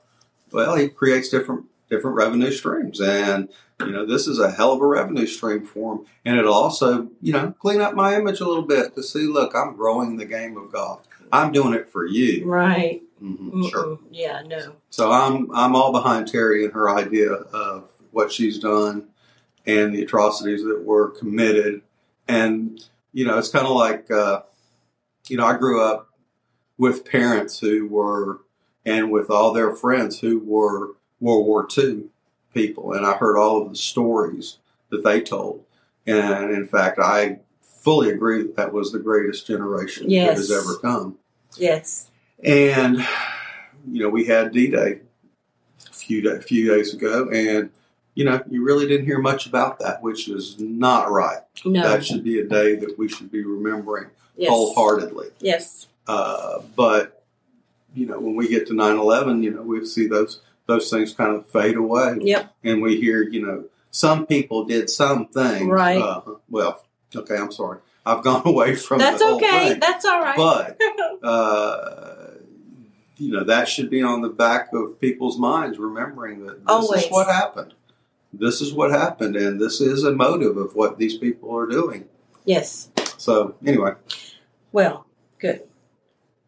Well, 0.52 0.76
he 0.76 0.88
creates 0.88 1.30
different 1.30 1.66
different 1.90 2.16
revenue 2.16 2.52
streams, 2.52 3.02
and 3.02 3.50
you 3.80 3.90
know, 3.90 4.06
this 4.06 4.28
is 4.28 4.38
a 4.38 4.52
hell 4.52 4.72
of 4.74 4.82
a 4.82 4.86
revenue 4.86 5.26
stream 5.26 5.66
for 5.66 5.96
him. 5.96 6.06
And 6.24 6.38
it'll 6.38 6.54
also, 6.54 7.10
you 7.24 7.34
know, 7.34 7.56
clean 7.60 7.82
up 7.82 7.96
my 7.96 8.16
image 8.16 8.40
a 8.40 8.48
little 8.48 8.68
bit 8.68 8.94
to 8.94 9.02
see, 9.02 9.22
look, 9.26 9.56
I'm 9.56 9.76
growing 9.76 10.18
the 10.18 10.26
game 10.26 10.58
of 10.58 10.72
golf. 10.72 11.08
I'm 11.32 11.52
doing 11.52 11.74
it 11.74 11.90
for 11.90 12.06
you. 12.06 12.46
Right. 12.46 13.02
hmm 13.18 13.66
Sure. 13.68 13.98
Yeah, 14.12 14.44
no. 14.46 14.74
So 14.92 15.12
I'm 15.12 15.50
I'm 15.56 15.76
all 15.76 15.92
behind 15.92 16.28
Terry 16.28 16.66
and 16.66 16.74
her 16.74 16.88
idea 16.88 17.32
of 17.32 17.90
what 18.12 18.32
she's 18.32 18.60
done 18.60 19.08
and 19.66 19.96
the 19.96 20.04
atrocities 20.04 20.64
that 20.64 20.84
were 20.86 21.10
committed. 21.10 21.82
And 22.28 22.84
you 23.14 23.26
know, 23.26 23.38
it's 23.38 23.50
kind 23.50 23.66
of 23.68 23.76
like 23.76 24.10
uh, 24.12 24.42
you 25.28 25.38
know, 25.38 25.46
I 25.46 25.58
grew 25.58 25.84
up 25.84 26.10
with 26.78 27.06
parents 27.06 27.60
who 27.60 27.88
were 27.88 28.42
and 28.86 29.12
with 29.12 29.30
all 29.30 29.54
their 29.54 29.76
friends 29.76 30.20
who 30.20 30.40
were 30.40 30.96
World 31.20 31.46
War 31.46 31.68
II 31.78 32.06
people, 32.54 32.94
and 32.94 33.06
I 33.06 33.14
heard 33.14 33.38
all 33.38 33.62
of 33.62 33.70
the 33.70 33.76
stories 33.76 34.58
that 34.90 35.04
they 35.04 35.22
told. 35.22 35.64
And 36.08 36.52
in 36.52 36.68
fact, 36.68 36.98
I 37.00 37.40
fully 37.62 38.10
agree 38.10 38.42
that 38.42 38.56
that 38.56 38.74
was 38.74 38.92
the 38.92 39.00
greatest 39.00 39.46
generation 39.48 40.10
Yes. 40.10 40.30
that 40.30 40.38
has 40.38 40.52
ever 40.52 40.78
come. 40.78 41.18
Yes. 41.58 42.10
And 42.44 42.98
you 43.92 44.02
know, 44.04 44.10
we 44.10 44.26
had 44.26 44.52
D 44.52 44.68
Day 44.68 45.02
a 45.90 45.94
few 45.94 46.22
da- 46.22 46.40
few 46.40 46.70
days 46.74 46.94
ago, 46.94 47.30
and 47.30 47.70
you 48.14 48.26
know, 48.26 48.44
you 48.50 48.64
really 48.64 48.88
didn't 48.88 49.06
hear 49.06 49.20
much 49.20 49.46
about 49.46 49.80
that, 49.80 50.02
which 50.02 50.28
is 50.28 50.60
not 50.60 51.10
right. 51.12 51.40
No. 51.66 51.82
That 51.82 52.06
should 52.06 52.24
be 52.24 52.40
a 52.40 52.46
day 52.46 52.76
that 52.76 52.98
we 52.98 53.08
should 53.08 53.32
be 53.32 53.44
remembering 53.44 54.10
yes. 54.36 54.50
wholeheartedly. 54.50 55.28
Yes. 55.40 55.88
Uh, 56.08 56.60
but 56.76 57.24
you 57.94 58.06
know, 58.06 58.20
when 58.20 58.36
we 58.36 58.48
get 58.48 58.68
to 58.68 58.74
9-11, 58.74 59.44
you 59.44 59.52
know, 59.52 59.62
we 59.62 59.86
see 59.86 60.08
those 60.08 60.42
those 60.68 60.90
things 60.90 61.14
kind 61.14 61.36
of 61.36 61.46
fade 61.48 61.76
away, 61.76 62.18
Yep. 62.22 62.54
and 62.64 62.82
we 62.82 63.00
hear, 63.02 63.22
you 63.24 63.46
know, 63.46 63.66
some 63.90 64.26
people 64.26 64.64
did 64.64 64.90
some 64.90 65.28
things. 65.28 65.68
Right. 65.68 66.02
Uh, 66.02 66.22
well, 66.50 66.86
okay, 67.14 67.36
I'm 67.36 67.52
sorry, 67.52 67.80
I've 68.06 68.24
gone 68.24 68.44
away 68.46 68.76
from 68.76 69.00
That's 69.00 69.22
okay. 69.22 69.70
thing. 69.70 69.80
That's 69.80 70.06
all 70.06 70.22
right. 70.22 70.38
But 70.38 70.80
uh, 71.24 72.28
you 73.18 73.32
know 73.32 73.44
that 73.44 73.68
should 73.68 73.90
be 73.90 74.02
on 74.02 74.22
the 74.22 74.30
back 74.30 74.74
of 74.74 75.00
people's 75.00 75.38
minds, 75.38 75.78
remembering 75.78 76.46
that 76.46 76.60
this 76.60 76.68
Always. 76.68 77.04
is 77.04 77.12
what 77.12 77.28
happened. 77.28 77.74
This 78.34 78.62
is 78.62 78.74
what 78.74 78.92
happened, 78.92 79.36
and 79.36 79.60
this 79.60 79.82
is 79.82 80.04
a 80.04 80.12
motive 80.12 80.58
of 80.58 80.76
what 80.76 80.98
these 80.98 81.18
people 81.18 81.56
are 81.56 81.66
doing. 81.68 82.06
yes. 82.46 82.90
So 83.18 83.56
anyway, 83.66 83.92
Well, 84.72 85.06
good. 85.40 85.62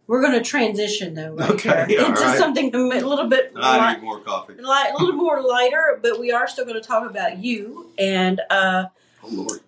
We're 0.08 0.22
going 0.22 0.34
to 0.34 0.42
transition 0.42 1.14
though 1.14 1.36
right 1.36 1.52
Okay, 1.52 1.86
here 1.88 2.00
into 2.02 2.20
right. 2.22 2.38
something 2.38 2.74
a 2.74 2.78
little 2.78 3.28
bit 3.28 3.52
I 3.56 3.78
light, 3.78 3.94
need 4.00 4.04
more 4.04 4.20
coffee. 4.22 4.56
light, 4.56 4.92
a 4.94 4.98
little 5.04 5.16
more 5.16 5.42
lighter, 5.42 6.00
but 6.02 6.20
we 6.20 6.32
are 6.32 6.48
still 6.48 6.66
going 6.66 6.82
to 6.82 6.86
talk 6.88 7.10
about 7.10 7.38
you. 7.38 7.92
And 8.00 8.42
uh, 8.50 8.86
Oh 9.24 9.30
Lord, 9.30 9.60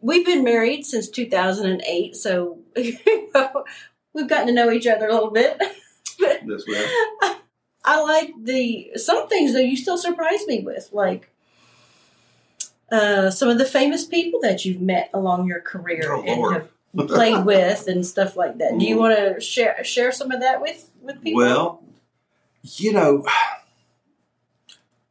we've 0.00 0.24
been 0.24 0.44
married 0.44 0.86
since 0.86 1.08
2008, 1.08 2.14
so 2.16 2.58
we've 2.76 4.28
gotten 4.28 4.46
to 4.46 4.52
know 4.52 4.70
each 4.70 4.86
other 4.86 5.08
a 5.08 5.12
little 5.14 5.30
bit. 5.32 5.58
this 6.46 6.64
way. 6.66 6.86
I 7.84 8.00
like 8.02 8.32
the 8.42 8.92
some 8.96 9.28
things 9.28 9.52
though. 9.52 9.58
You 9.60 9.76
still 9.76 9.98
surprise 9.98 10.46
me 10.46 10.60
with, 10.60 10.90
like 10.92 11.30
uh, 12.92 13.30
some 13.30 13.48
of 13.48 13.58
the 13.58 13.64
famous 13.64 14.04
people 14.04 14.40
that 14.42 14.64
you've 14.64 14.80
met 14.80 15.10
along 15.12 15.46
your 15.48 15.60
career 15.60 16.12
Oh, 16.12 16.22
and 16.22 16.40
Lord. 16.40 16.52
have 16.96 17.08
played 17.08 17.44
with 17.44 17.86
and 17.88 18.06
stuff 18.06 18.36
like 18.36 18.58
that. 18.58 18.78
Do 18.78 18.84
you 18.86 18.96
Mm. 18.96 19.00
want 19.00 19.18
to 19.34 19.40
share 19.40 19.82
share 19.84 20.12
some 20.12 20.30
of 20.30 20.40
that 20.40 20.60
with 20.60 20.90
with 21.02 21.22
people? 21.22 21.42
Well, 21.42 21.82
you 22.62 22.92
know, 22.92 23.24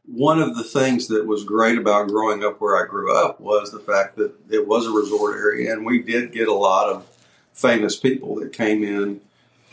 one 0.06 0.40
of 0.42 0.56
the 0.56 0.64
things 0.64 1.08
that 1.08 1.26
was 1.26 1.44
great 1.44 1.78
about 1.78 2.08
growing 2.10 2.44
up 2.44 2.62
where 2.62 2.82
I 2.82 2.88
grew 2.88 3.16
up 3.16 3.40
was 3.40 3.72
the 3.72 3.80
fact 3.80 4.18
that 4.18 4.34
it 4.50 4.68
was 4.68 4.86
a 4.86 4.92
resort 4.92 5.36
area, 5.38 5.74
and 5.74 5.86
we 5.86 6.02
did 6.02 6.32
get 6.32 6.48
a 6.48 6.54
lot 6.54 6.90
of 6.90 7.06
famous 7.54 7.96
people 7.96 8.36
that 8.36 8.54
came 8.54 8.84
in 8.84 9.22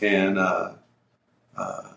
and 0.01 0.37
uh, 0.39 0.71
uh, 1.55 1.89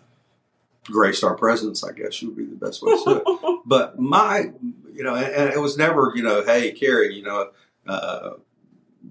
graced 0.85 1.23
our 1.23 1.35
presence. 1.35 1.83
I 1.83 1.91
guess 1.93 2.21
would 2.21 2.37
be 2.37 2.45
the 2.45 2.55
best 2.55 2.81
way 2.83 2.91
to 2.91 2.97
say 2.99 3.11
it. 3.11 3.23
But 3.65 3.99
my, 3.99 4.51
you 4.97 5.03
know, 5.03 5.15
and, 5.15 5.25
and 5.33 5.53
it 5.53 5.59
was 5.59 5.77
never, 5.77 6.11
you 6.15 6.23
know, 6.23 6.43
hey, 6.43 6.71
Cary, 6.71 7.13
you 7.15 7.23
know, 7.23 7.51
uh, 7.87 8.31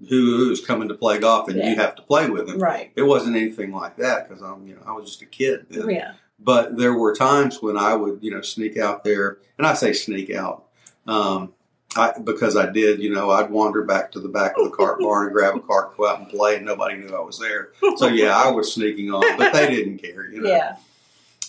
who 0.09 0.37
who's 0.37 0.63
coming 0.63 0.87
to 0.89 0.93
play 0.93 1.17
golf 1.19 1.47
and 1.47 1.57
Yeah. 1.57 1.69
you 1.69 1.75
have 1.77 1.95
to 1.95 2.01
play 2.03 2.29
with 2.29 2.47
him. 2.49 2.59
right. 2.59 2.91
It 2.95 3.01
wasn't 3.03 3.35
anything 3.35 3.71
like 3.71 3.97
that 3.97 4.27
because 4.27 4.43
I'm, 4.43 4.67
you 4.67 4.75
know, 4.75 4.81
I 4.85 4.91
was 4.91 5.05
just 5.05 5.21
a 5.23 5.25
kid 5.25 5.65
then. 5.69 5.89
Yeah. 5.89 6.11
But 6.39 6.77
there 6.77 6.93
were 6.93 7.15
times 7.15 7.61
when 7.63 7.77
I 7.77 7.95
would, 7.95 8.19
you 8.21 8.29
know, 8.29 8.41
sneak 8.41 8.77
out 8.77 9.03
there, 9.03 9.39
and 9.57 9.65
I 9.65 9.73
say 9.73 9.93
sneak 9.93 10.29
out, 10.31 10.65
um, 11.07 11.53
I, 11.95 12.13
because 12.23 12.55
I 12.55 12.69
did, 12.69 13.01
you 13.01 13.11
know, 13.11 13.31
I'd 13.31 13.49
wander 13.49 13.81
back 13.83 14.11
to 14.11 14.19
the 14.19 14.27
back 14.29 14.53
of 14.57 14.65
the 14.65 14.69
cart 14.75 14.99
barn 14.99 15.25
and 15.27 15.33
grab 15.33 15.55
a 15.55 15.59
cart, 15.61 15.97
go 15.97 16.07
out 16.07 16.19
and 16.19 16.29
play, 16.29 16.57
and 16.57 16.65
nobody 16.65 16.95
knew 16.95 17.15
I 17.15 17.21
was 17.21 17.39
there. 17.39 17.69
So 17.95 18.07
yeah, 18.07 18.37
I 18.37 18.51
was 18.51 18.71
sneaking 18.71 19.09
on, 19.11 19.37
but 19.37 19.51
they 19.53 19.67
didn't 19.73 19.97
care, 19.97 20.29
you 20.29 20.41
know. 20.41 20.49
Yeah. 20.49 20.75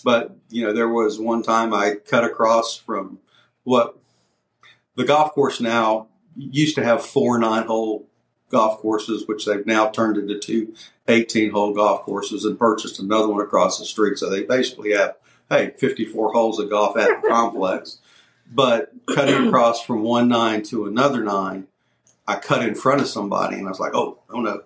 But 0.03 0.35
you 0.49 0.63
know, 0.65 0.73
there 0.73 0.89
was 0.89 1.19
one 1.19 1.43
time 1.43 1.71
I 1.73 1.95
cut 1.95 2.23
across 2.23 2.75
from 2.77 3.19
what 3.63 3.95
the 4.99 5.05
golf 5.05 5.31
course 5.31 5.61
now 5.61 6.07
used 6.35 6.75
to 6.75 6.83
have 6.83 7.05
four 7.05 7.39
nine 7.39 7.65
hole 7.67 8.09
golf 8.49 8.79
courses, 8.79 9.25
which 9.29 9.45
they've 9.45 9.65
now 9.65 9.87
turned 9.89 10.17
into 10.17 10.37
two 10.37 10.73
18 11.07 11.51
hole 11.51 11.73
golf 11.73 12.01
courses 12.01 12.43
and 12.43 12.59
purchased 12.59 12.99
another 12.99 13.29
one 13.29 13.39
across 13.39 13.79
the 13.79 13.85
street. 13.85 14.17
So 14.17 14.29
they 14.29 14.43
basically 14.43 14.91
have, 14.91 15.15
hey, 15.49 15.71
54 15.77 16.33
holes 16.33 16.59
of 16.59 16.69
golf 16.69 16.97
at 16.97 17.21
the 17.21 17.27
complex. 17.29 17.99
But 18.51 18.91
cutting 19.15 19.47
across 19.47 19.81
from 19.81 20.03
one 20.03 20.27
nine 20.27 20.63
to 20.63 20.85
another 20.85 21.23
nine, 21.23 21.67
I 22.27 22.35
cut 22.35 22.61
in 22.61 22.75
front 22.75 22.99
of 22.99 23.07
somebody 23.07 23.55
and 23.55 23.67
I 23.67 23.69
was 23.69 23.79
like, 23.79 23.95
oh, 23.95 24.19
oh 24.29 24.41
no. 24.41 24.63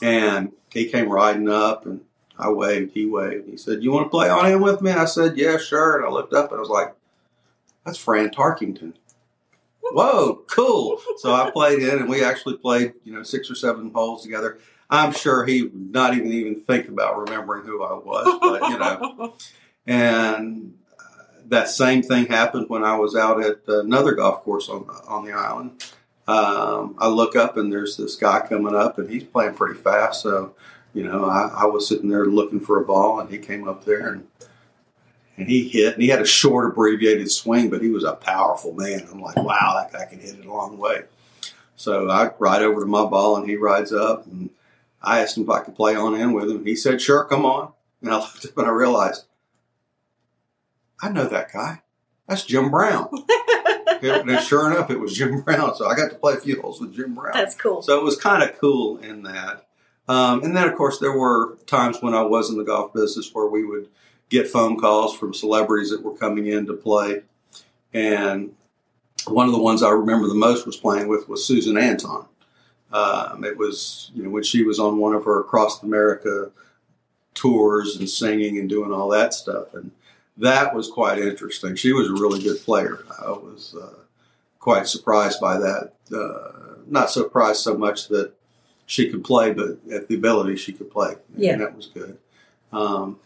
And 0.00 0.52
he 0.72 0.88
came 0.88 1.08
riding 1.08 1.48
up 1.48 1.86
and 1.86 2.02
I 2.38 2.50
waved, 2.50 2.92
he 2.92 3.04
waved. 3.04 3.48
He 3.48 3.56
said, 3.56 3.82
You 3.82 3.90
want 3.90 4.06
to 4.06 4.10
play 4.10 4.28
on 4.28 4.48
in 4.48 4.60
with 4.60 4.80
me? 4.80 4.92
I 4.92 5.06
said, 5.06 5.36
Yeah, 5.36 5.58
sure. 5.58 5.96
And 5.96 6.06
I 6.06 6.10
looked 6.10 6.34
up 6.34 6.50
and 6.50 6.58
I 6.58 6.60
was 6.60 6.68
like, 6.68 6.94
That's 7.84 7.98
Fran 7.98 8.30
Tarkington. 8.30 8.92
Whoa, 9.92 10.42
cool. 10.48 11.00
So 11.18 11.32
I 11.34 11.50
played 11.50 11.80
in 11.80 11.98
and 11.98 12.08
we 12.08 12.24
actually 12.24 12.56
played, 12.56 12.94
you 13.04 13.12
know, 13.12 13.22
six 13.22 13.50
or 13.50 13.54
seven 13.54 13.90
holes 13.92 14.22
together. 14.22 14.58
I'm 14.88 15.12
sure 15.12 15.44
he 15.44 15.62
would 15.62 15.92
not 15.92 16.14
even 16.14 16.32
even 16.32 16.60
think 16.60 16.88
about 16.88 17.18
remembering 17.18 17.64
who 17.66 17.82
I 17.82 17.94
was, 17.94 18.38
but 18.40 18.70
you 18.70 18.78
know. 18.78 19.34
And 19.86 20.74
uh, 20.98 21.24
that 21.46 21.68
same 21.68 22.02
thing 22.02 22.26
happened 22.26 22.68
when 22.68 22.84
I 22.84 22.96
was 22.96 23.16
out 23.16 23.42
at 23.42 23.60
another 23.68 24.12
golf 24.12 24.42
course 24.42 24.68
on 24.68 24.88
on 25.08 25.24
the 25.24 25.32
island. 25.32 25.82
Um, 26.28 26.96
I 26.98 27.08
look 27.08 27.36
up 27.36 27.56
and 27.56 27.72
there's 27.72 27.96
this 27.96 28.16
guy 28.16 28.44
coming 28.48 28.74
up 28.74 28.98
and 28.98 29.08
he's 29.08 29.24
playing 29.24 29.54
pretty 29.54 29.78
fast. 29.80 30.22
So, 30.22 30.54
you 30.92 31.04
know, 31.04 31.24
I, 31.24 31.62
I 31.62 31.66
was 31.66 31.88
sitting 31.88 32.08
there 32.08 32.26
looking 32.26 32.60
for 32.60 32.80
a 32.80 32.84
ball 32.84 33.20
and 33.20 33.30
he 33.30 33.38
came 33.38 33.68
up 33.68 33.84
there 33.84 34.08
and 34.08 34.26
and 35.36 35.48
he 35.48 35.68
hit 35.68 35.94
and 35.94 36.02
he 36.02 36.08
had 36.08 36.22
a 36.22 36.26
short 36.26 36.70
abbreviated 36.70 37.30
swing, 37.30 37.70
but 37.70 37.82
he 37.82 37.88
was 37.88 38.04
a 38.04 38.14
powerful 38.14 38.72
man. 38.72 39.06
I'm 39.10 39.20
like, 39.20 39.36
wow, 39.36 39.74
that 39.76 39.92
guy 39.92 40.06
can 40.06 40.20
hit 40.20 40.38
it 40.38 40.46
a 40.46 40.52
long 40.52 40.78
way. 40.78 41.02
So 41.76 42.08
I 42.10 42.30
ride 42.38 42.62
over 42.62 42.80
to 42.80 42.86
my 42.86 43.04
ball 43.04 43.36
and 43.36 43.48
he 43.48 43.56
rides 43.56 43.92
up 43.92 44.26
and 44.26 44.50
I 45.02 45.20
asked 45.20 45.36
him 45.36 45.44
if 45.44 45.50
I 45.50 45.60
could 45.60 45.76
play 45.76 45.94
on 45.94 46.14
in 46.14 46.32
with 46.32 46.50
him. 46.50 46.64
He 46.64 46.74
said, 46.74 47.00
sure, 47.00 47.24
come 47.24 47.44
on. 47.44 47.72
And 48.00 48.10
I 48.10 48.16
looked 48.18 48.44
up 48.46 48.56
and 48.56 48.66
I 48.66 48.70
realized 48.70 49.24
I 51.00 51.10
know 51.10 51.28
that 51.28 51.52
guy. 51.52 51.82
That's 52.26 52.44
Jim 52.44 52.70
Brown. 52.70 53.08
and 54.02 54.40
sure 54.40 54.70
enough, 54.70 54.90
it 54.90 54.98
was 54.98 55.16
Jim 55.16 55.42
Brown. 55.42 55.74
So 55.76 55.86
I 55.86 55.94
got 55.94 56.10
to 56.10 56.16
play 56.16 56.34
a 56.34 56.38
few 56.38 56.60
holes 56.60 56.80
with 56.80 56.94
Jim 56.94 57.14
Brown. 57.14 57.34
That's 57.34 57.54
cool. 57.54 57.82
So 57.82 57.98
it 57.98 58.04
was 58.04 58.16
kind 58.16 58.42
of 58.42 58.58
cool 58.58 58.98
in 58.98 59.22
that. 59.24 59.66
Um, 60.08 60.42
and 60.42 60.56
then, 60.56 60.68
of 60.68 60.76
course, 60.76 60.98
there 60.98 61.16
were 61.16 61.56
times 61.66 61.98
when 62.00 62.14
I 62.14 62.22
was 62.22 62.48
in 62.48 62.56
the 62.56 62.64
golf 62.64 62.92
business 62.92 63.30
where 63.32 63.46
we 63.46 63.64
would 63.64 63.88
get 64.28 64.48
phone 64.48 64.78
calls 64.78 65.16
from 65.16 65.34
celebrities 65.34 65.90
that 65.90 66.02
were 66.02 66.16
coming 66.16 66.46
in 66.46 66.66
to 66.66 66.74
play. 66.74 67.22
And 67.92 68.54
one 69.26 69.46
of 69.46 69.52
the 69.52 69.62
ones 69.62 69.82
I 69.82 69.90
remember 69.90 70.28
the 70.28 70.34
most 70.34 70.66
was 70.66 70.76
playing 70.76 71.08
with 71.08 71.28
was 71.28 71.44
Susan 71.44 71.76
Anton. 71.76 72.26
Um, 72.92 73.44
it 73.44 73.56
was, 73.56 74.10
you 74.14 74.22
know, 74.22 74.30
when 74.30 74.42
she 74.42 74.62
was 74.62 74.78
on 74.78 74.98
one 74.98 75.14
of 75.14 75.24
her 75.24 75.40
across 75.40 75.82
America 75.82 76.50
tours 77.34 77.96
and 77.96 78.08
singing 78.08 78.58
and 78.58 78.68
doing 78.68 78.92
all 78.92 79.08
that 79.08 79.34
stuff. 79.34 79.74
And 79.74 79.90
that 80.36 80.74
was 80.74 80.88
quite 80.88 81.18
interesting. 81.18 81.76
She 81.76 81.92
was 81.92 82.08
a 82.08 82.12
really 82.12 82.42
good 82.42 82.60
player. 82.62 83.04
I 83.22 83.30
was 83.30 83.74
uh, 83.80 84.00
quite 84.58 84.86
surprised 84.86 85.40
by 85.40 85.58
that. 85.58 85.92
Uh, 86.12 86.76
not 86.86 87.10
surprised 87.10 87.60
so 87.60 87.76
much 87.76 88.08
that 88.08 88.32
she 88.86 89.10
could 89.10 89.24
play, 89.24 89.52
but 89.52 89.78
at 89.92 90.08
the 90.08 90.14
ability 90.14 90.56
she 90.56 90.72
could 90.72 90.90
play. 90.90 91.16
Yeah. 91.36 91.54
And 91.54 91.62
that 91.62 91.76
was 91.76 91.86
good. 91.86 92.18
Um, 92.72 93.18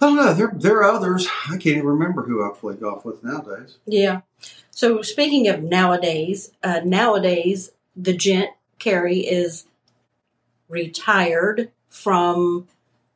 I 0.00 0.06
don't 0.06 0.16
know. 0.16 0.32
There, 0.32 0.52
there 0.54 0.78
are 0.78 0.90
others. 0.90 1.28
I 1.46 1.52
can't 1.52 1.66
even 1.66 1.86
remember 1.86 2.22
who 2.22 2.42
I 2.42 2.56
play 2.56 2.74
golf 2.74 3.04
with 3.04 3.22
nowadays. 3.22 3.76
Yeah. 3.84 4.22
So 4.70 5.02
speaking 5.02 5.46
of 5.48 5.62
nowadays, 5.62 6.52
uh, 6.62 6.80
nowadays 6.84 7.72
the 7.94 8.14
gent 8.14 8.50
Cary 8.78 9.18
is 9.18 9.66
retired 10.68 11.70
from 11.88 12.66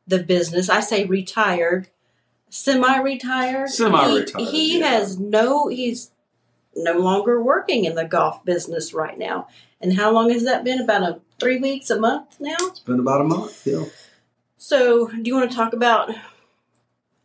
the 0.05 0.21
business. 0.21 0.69
I 0.69 0.81
say 0.81 1.05
retired, 1.05 1.87
semi-retired. 2.49 3.69
Semi-retired, 3.69 4.31
He, 4.37 4.45
he 4.45 4.79
yeah. 4.79 4.89
has 4.91 5.17
no. 5.17 5.67
He's 5.69 6.11
no 6.75 6.99
longer 6.99 7.41
working 7.41 7.85
in 7.85 7.95
the 7.95 8.05
golf 8.05 8.45
business 8.45 8.93
right 8.93 9.17
now. 9.17 9.47
And 9.81 9.97
how 9.97 10.11
long 10.11 10.29
has 10.29 10.43
that 10.43 10.63
been? 10.63 10.79
About 10.79 11.01
a 11.03 11.21
three 11.39 11.57
weeks, 11.57 11.89
a 11.89 11.99
month 11.99 12.35
now. 12.39 12.55
It's 12.59 12.79
been 12.81 12.99
about 12.99 13.21
a 13.21 13.23
month. 13.23 13.65
Yeah. 13.65 13.85
So, 14.57 15.07
do 15.07 15.21
you 15.23 15.35
want 15.35 15.49
to 15.49 15.55
talk 15.55 15.73
about 15.73 16.11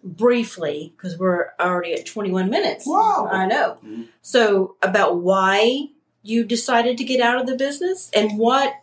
briefly 0.03 0.93
because 0.97 1.19
we're 1.19 1.51
already 1.61 1.93
at 1.95 2.07
21 2.07 2.51
minutes? 2.51 2.87
Wow. 2.87 3.29
I 3.31 3.47
know. 3.47 3.79
Mhm. 3.85 4.09
So, 4.23 4.77
about 4.83 5.17
why 5.19 5.89
you 6.23 6.45
decided 6.45 6.99
to 6.99 7.05
get 7.05 7.21
out 7.21 7.41
of 7.41 7.47
the 7.47 7.57
business 7.57 8.11
and 8.15 8.39
what 8.39 8.75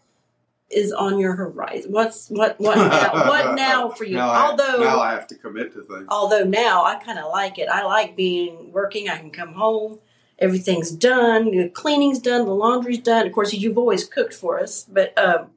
is 0.69 0.91
on 0.91 1.17
your 1.19 1.35
horizon? 1.35 1.91
What's 1.91 2.29
what 2.29 2.59
what 2.59 2.75
now, 2.77 3.11
what 3.27 3.55
now 3.67 3.89
for 3.89 4.03
you? 4.03 4.15
Now 4.15 4.29
I, 4.29 4.49
although 4.49 4.79
now 4.83 4.99
I 4.99 5.11
have 5.11 5.27
to 5.27 5.35
commit 5.35 5.73
to 5.73 5.81
things. 5.83 6.05
although 6.09 6.43
now 6.43 6.83
I 6.83 6.95
kind 6.95 7.19
of 7.19 7.31
like 7.31 7.57
it. 7.57 7.69
I 7.69 7.83
like 7.85 8.15
being 8.15 8.71
working. 8.73 9.09
I 9.09 9.17
can 9.17 9.31
come 9.31 9.53
home. 9.53 9.99
Everything's 10.39 10.91
done. 10.91 11.51
The 11.51 11.69
cleaning's 11.69 12.19
done. 12.19 12.45
The 12.45 12.53
laundry's 12.53 12.99
done. 12.99 13.25
Of 13.25 13.33
course, 13.33 13.53
you've 13.53 13.77
always 13.77 14.03
cooked 14.05 14.33
for 14.33 14.59
us, 14.59 14.83
but 14.83 15.17
um, 15.17 15.47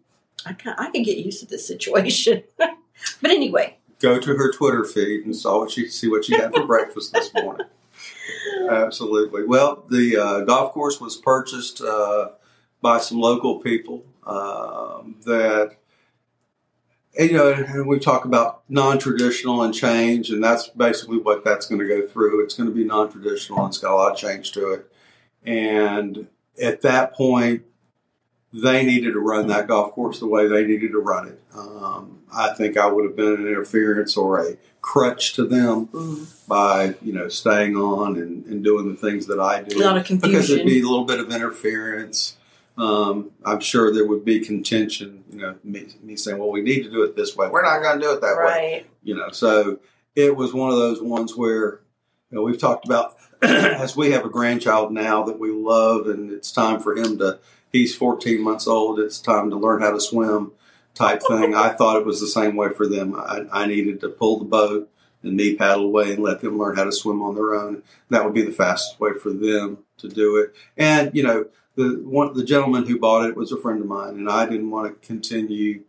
I 0.47 0.53
can 0.53 0.75
I 0.79 0.91
can 0.91 1.03
get 1.03 1.19
used 1.19 1.41
to 1.41 1.47
this 1.47 1.67
situation. 1.67 2.45
but 2.57 3.31
anyway, 3.31 3.79
Go 4.01 4.19
to 4.19 4.35
her 4.35 4.51
Twitter 4.53 4.85
feed 4.85 5.25
and 5.25 5.37
saw 5.37 5.61
what 5.61 5.71
she 5.71 5.89
see 5.89 6.09
what 6.09 6.25
she 6.25 6.35
had 6.35 6.53
for 6.53 6.67
breakfast 6.67 7.13
this 7.13 7.33
morning. 7.35 7.67
Absolutely. 8.69 9.45
Well, 9.45 9.85
the 9.89 10.17
uh, 10.17 10.41
golf 10.41 10.73
course 10.73 11.01
was 11.01 11.17
purchased 11.17 11.81
uh, 11.81 12.31
by 12.81 12.99
some 12.99 13.21
local 13.21 13.61
people 13.61 14.05
um, 14.27 15.17
that, 15.25 15.77
and, 17.19 17.31
you 17.31 17.37
know, 17.37 17.53
and 17.53 17.87
we 17.87 17.99
talk 17.99 18.25
about 18.25 18.63
non-traditional 18.69 19.63
and 19.63 19.75
change, 19.75 20.31
and 20.31 20.43
that's 20.43 20.69
basically 20.69 21.19
what 21.19 21.45
that's 21.45 21.67
going 21.67 21.81
to 21.81 21.89
go 21.89 22.07
through. 22.07 22.43
It's 22.45 22.55
going 22.55 22.69
to 22.69 22.75
be 22.75 22.85
non-traditional, 22.85 23.59
and 23.59 23.69
it's 23.69 23.79
got 23.79 23.93
a 23.93 23.97
lot 23.97 24.13
of 24.13 24.19
change 24.19 24.53
to 24.53 24.73
it. 24.73 24.93
And 25.45 26.29
at 26.63 26.83
that 26.83 27.13
point, 27.15 27.65
they 28.53 28.85
needed 28.85 29.13
to 29.13 29.21
run 29.21 29.47
that 29.49 29.69
golf 29.69 29.93
course 29.93 30.19
the 30.19 30.27
way 30.27 30.49
they 30.49 30.65
needed 30.65 30.93
to 30.93 30.99
run 30.99 31.29
it. 31.29 31.41
Um, 31.55 32.21
I 32.33 32.53
think 32.55 32.77
I 32.77 32.87
would 32.87 33.05
have 33.05 33.17
been 33.17 33.35
an 33.35 33.47
interference 33.47 34.17
or 34.17 34.41
a 34.41 34.57
crutch 34.81 35.35
to 35.35 35.47
them 35.47 35.89
mm, 35.89 36.49
by 36.49 36.95
you 37.03 37.13
know 37.13 37.29
staying 37.29 37.77
on 37.77 38.17
and, 38.17 38.47
and 38.47 38.65
doing 38.65 38.89
the 38.89 38.97
things 38.97 39.27
that 39.27 39.39
I 39.39 39.63
do 39.63 39.79
a 39.79 39.85
lot 39.85 39.97
of 39.97 40.05
confusion 40.05 40.31
because 40.31 40.51
it'd 40.51 40.67
be 40.67 40.81
a 40.81 40.83
little 40.83 41.05
bit 41.05 41.21
of 41.21 41.31
interference. 41.33 42.37
Um, 42.79 43.33
I'm 43.45 43.61
sure 43.61 43.93
there 43.93 44.07
would 44.07 44.25
be 44.25 44.41
contention. 44.41 45.25
You 45.31 45.39
know, 45.39 45.55
me, 45.63 45.89
me 46.03 46.17
saying, 46.17 46.39
"Well, 46.39 46.51
we 46.51 46.63
need 46.63 46.83
to 46.85 46.91
do 46.91 47.03
it 47.03 47.15
this 47.15 47.37
way. 47.37 47.49
We're 47.49 47.63
not 47.63 47.83
going 47.83 48.01
to 48.01 48.05
do 48.05 48.13
it 48.13 48.21
that 48.21 48.37
way." 48.37 48.85
You 49.03 49.17
know, 49.17 49.31
so 49.31 49.81
it 50.17 50.35
was 50.35 50.55
one 50.55 50.71
of 50.71 50.77
those 50.77 51.03
ones 51.03 51.37
where 51.37 51.81
you 52.31 52.39
know, 52.39 52.43
we've 52.43 52.59
talked 52.59 52.87
about 52.87 53.17
as 53.43 53.97
we 53.97 54.13
have 54.13 54.25
a 54.25 54.31
grandchild 54.31 54.93
now 54.93 55.25
that 55.25 55.39
we 55.39 55.51
love, 55.51 56.07
and 56.07 56.33
it's 56.33 56.53
time 56.53 56.81
for 56.81 56.97
him 56.97 57.19
to. 57.19 57.39
He's 57.73 57.95
14 57.95 58.43
months 58.43 58.67
old. 58.67 58.99
It's 58.99 59.21
time 59.21 59.51
to 59.51 59.57
learn 59.57 59.83
how 59.83 59.93
to 59.93 60.01
swim, 60.01 60.53
type 60.95 61.23
thing. 61.27 61.55
I 61.55 61.71
thought 61.71 61.99
it 61.99 62.07
was 62.07 62.21
the 62.21 62.27
same 62.27 62.57
way 62.57 62.71
for 62.71 62.87
them. 62.87 63.15
I, 63.15 63.47
I 63.53 63.67
needed 63.67 64.01
to 64.01 64.09
pull 64.09 64.39
the 64.39 64.45
boat 64.45 64.91
and 65.23 65.37
me 65.37 65.55
paddle 65.55 65.85
away 65.85 66.13
and 66.13 66.23
let 66.23 66.41
them 66.41 66.59
learn 66.59 66.77
how 66.77 66.85
to 66.85 66.93
swim 66.93 67.23
on 67.23 67.35
their 67.35 67.55
own. 67.55 67.83
That 68.09 68.25
would 68.25 68.35
be 68.35 68.43
the 68.43 68.53
fastest 68.53 68.99
way 68.99 69.13
for 69.13 69.31
them 69.31 69.79
to 69.99 70.09
do 70.09 70.37
it. 70.39 70.55
And 70.77 71.15
you 71.15 71.23
know, 71.23 71.47
the 71.77 72.01
one 72.05 72.35
the 72.35 72.45
gentleman 72.45 72.87
who 72.87 72.99
bought 72.99 73.29
it 73.29 73.37
was 73.37 73.53
a 73.53 73.57
friend 73.57 73.81
of 73.81 73.87
mine, 73.87 74.15
and 74.15 74.29
I 74.31 74.47
didn't 74.47 74.71
want 74.71 75.01
to 75.01 75.07
continue 75.07 75.85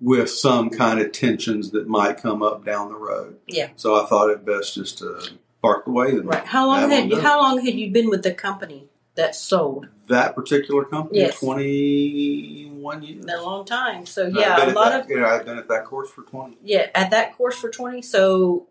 with 0.00 0.28
some 0.30 0.70
kind 0.70 1.00
of 1.00 1.12
tensions 1.12 1.70
that 1.70 1.88
might 1.88 2.20
come 2.20 2.42
up 2.42 2.64
down 2.64 2.88
the 2.88 2.96
road. 2.96 3.38
Yeah. 3.46 3.70
So 3.76 3.94
I 3.94 4.06
thought 4.06 4.30
it 4.30 4.44
best 4.44 4.74
just 4.74 4.98
to 4.98 5.30
park 5.62 5.86
the 5.86 5.92
way 5.92 6.10
and 6.10 6.26
Right. 6.26 6.44
How 6.44 6.66
long 6.66 6.90
had 6.90 7.10
you, 7.10 7.20
how 7.20 7.40
long 7.40 7.64
had 7.64 7.74
you 7.74 7.90
been 7.90 8.10
with 8.10 8.22
the 8.22 8.34
company? 8.34 8.88
That 9.16 9.34
sold 9.34 9.88
That 10.08 10.34
particular 10.34 10.84
company, 10.84 11.20
Yes. 11.20 11.38
21 11.38 13.02
years. 13.02 13.24
in 13.24 13.30
a 13.30 13.42
long 13.42 13.64
time. 13.64 14.06
So 14.06 14.26
yeah, 14.26 14.54
I've 14.56 14.62
a 14.62 14.66
been 14.66 14.68
at 14.70 14.74
lot 14.76 14.88
that, 14.90 15.04
of 15.04 15.10
you 15.10 15.20
know, 15.20 15.26
I've 15.26 15.44
been 15.44 15.58
at 15.58 15.68
that 15.68 15.84
course 15.84 16.10
for 16.10 16.22
20. 16.22 16.58
yeah 16.62 16.88
at 16.94 17.10
that 17.10 17.36
course 17.36 17.56
for 17.56 17.70
20 17.70 18.02
so 18.02 18.66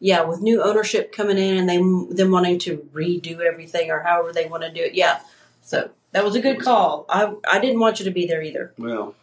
yeah 0.00 0.22
with 0.22 0.40
new 0.40 0.62
ownership 0.62 1.12
coming 1.12 1.38
in 1.38 1.56
and 1.58 1.68
they 1.68 1.76
them 2.14 2.30
wanting 2.30 2.58
to 2.60 2.78
redo 2.92 3.40
everything 3.40 3.90
or 3.90 4.00
however 4.00 4.32
they 4.32 4.46
want 4.46 4.62
to 4.62 4.70
do 4.72 4.80
it 4.82 4.94
yeah 4.94 5.20
so 5.62 5.90
that 6.12 6.24
was 6.24 6.34
a 6.34 6.40
good 6.40 6.60
call 6.60 7.04
i 7.08 7.32
i 7.48 7.58
didn't 7.60 7.78
want 7.80 7.98
you 8.00 8.04
to 8.04 8.10
be 8.10 8.26
there 8.26 8.42
either 8.42 8.72
Well, 8.78 9.14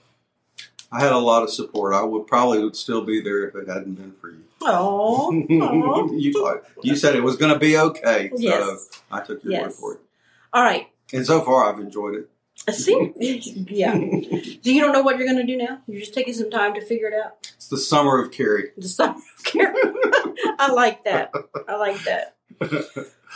I 0.91 1.01
had 1.01 1.11
a 1.11 1.19
lot 1.19 1.43
of 1.43 1.51
support. 1.51 1.93
I 1.93 2.01
would 2.03 2.25
probably 2.25 2.63
would 2.63 2.75
still 2.75 3.03
be 3.03 3.21
there 3.21 3.47
if 3.47 3.53
it 3.55 3.67
hadn't 3.67 3.93
been 3.95 4.11
for 4.13 4.29
you. 4.31 4.43
oh 4.61 5.31
you, 5.49 6.33
you 6.81 6.95
said 6.95 7.15
it 7.15 7.21
was 7.23 7.35
going 7.37 7.53
to 7.53 7.59
be 7.59 7.77
okay, 7.77 8.29
so 8.29 8.37
yes 8.37 8.89
I 9.11 9.21
took 9.21 9.43
your 9.43 9.61
word 9.63 9.73
for 9.73 9.93
it. 9.95 9.99
All 10.53 10.63
right 10.63 10.87
And 11.13 11.25
so 11.25 11.41
far, 11.41 11.71
I've 11.71 11.79
enjoyed 11.79 12.15
it. 12.15 12.29
I 12.67 12.71
see 12.73 13.13
yeah 13.69 13.93
so 13.93 13.99
you 14.69 14.81
don't 14.81 14.91
know 14.91 15.01
what 15.01 15.17
you're 15.17 15.25
going 15.25 15.37
to 15.39 15.45
do 15.45 15.55
now 15.55 15.79
you're 15.87 16.01
just 16.01 16.13
taking 16.13 16.33
some 16.33 16.51
time 16.51 16.73
to 16.73 16.81
figure 16.81 17.07
it 17.07 17.13
out 17.13 17.49
It's 17.55 17.67
the 17.69 17.77
summer 17.77 18.21
of 18.21 18.31
Cary. 18.31 18.71
the 18.77 18.87
summer 18.89 19.15
of 19.15 19.43
care. 19.45 19.73
i 20.59 20.69
like 20.69 21.05
that 21.05 21.31
i 21.69 21.75
like 21.77 22.03
that 22.03 22.35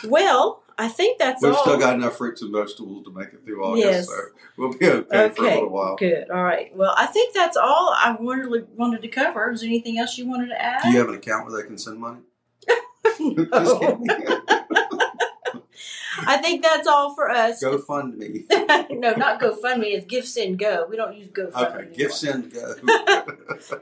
well 0.09 0.61
i 0.77 0.89
think 0.89 1.19
that's 1.19 1.41
We've 1.41 1.53
all 1.53 1.61
still 1.61 1.77
got 1.79 1.95
enough 1.95 2.17
fruits 2.17 2.41
and 2.41 2.51
vegetables 2.53 3.05
to 3.05 3.11
make 3.13 3.29
it 3.29 3.45
through 3.45 3.63
August, 3.63 3.85
Yes. 3.87 4.07
so 4.07 4.15
we'll 4.57 4.73
be 4.73 4.87
okay, 4.89 5.29
for 5.29 5.45
a 5.45 5.53
little 5.53 5.69
while. 5.69 5.95
Good. 5.95 6.29
All 6.29 6.43
right. 6.43 6.75
Well, 6.75 6.93
I 6.97 7.05
think 7.05 7.33
that's 7.33 7.55
all 7.55 7.95
I 7.97 8.17
wanted 8.19 8.67
wanted 8.75 9.01
to 9.03 9.07
cover. 9.07 9.51
Is 9.51 9.61
there 9.61 9.69
anything 9.69 9.99
else 9.99 10.17
you 10.17 10.27
wanted 10.27 10.47
to 10.47 10.61
add? 10.61 10.81
Do 10.83 10.89
you 10.89 10.97
have 10.97 11.09
an 11.09 11.15
account 11.15 11.45
where 11.49 11.61
they 11.61 11.67
can 11.67 11.77
send 11.77 11.99
money? 11.99 12.19
Just 13.05 13.19
No. 13.21 14.03
Kidding. 16.15 16.29
I 16.29 16.37
think 16.37 16.63
that's 16.63 16.87
all 16.87 17.13
for 17.15 17.29
us. 17.29 17.61
Go 17.61 17.77
fund 17.77 18.17
me. 18.17 18.45
no, 18.49 19.11
not 19.13 19.39
GoFundMe. 19.41 19.93
It's 19.93 20.05
Give 20.05 20.25
Send 20.25 20.59
Go. 20.59 20.85
We 20.89 20.95
don't 20.97 21.15
use 21.17 21.27
GoFundMe. 21.29 21.55
Okay, 21.55 21.73
anymore. 21.79 21.95
gift 21.95 22.13
send 22.13 22.53
go. 22.53 22.75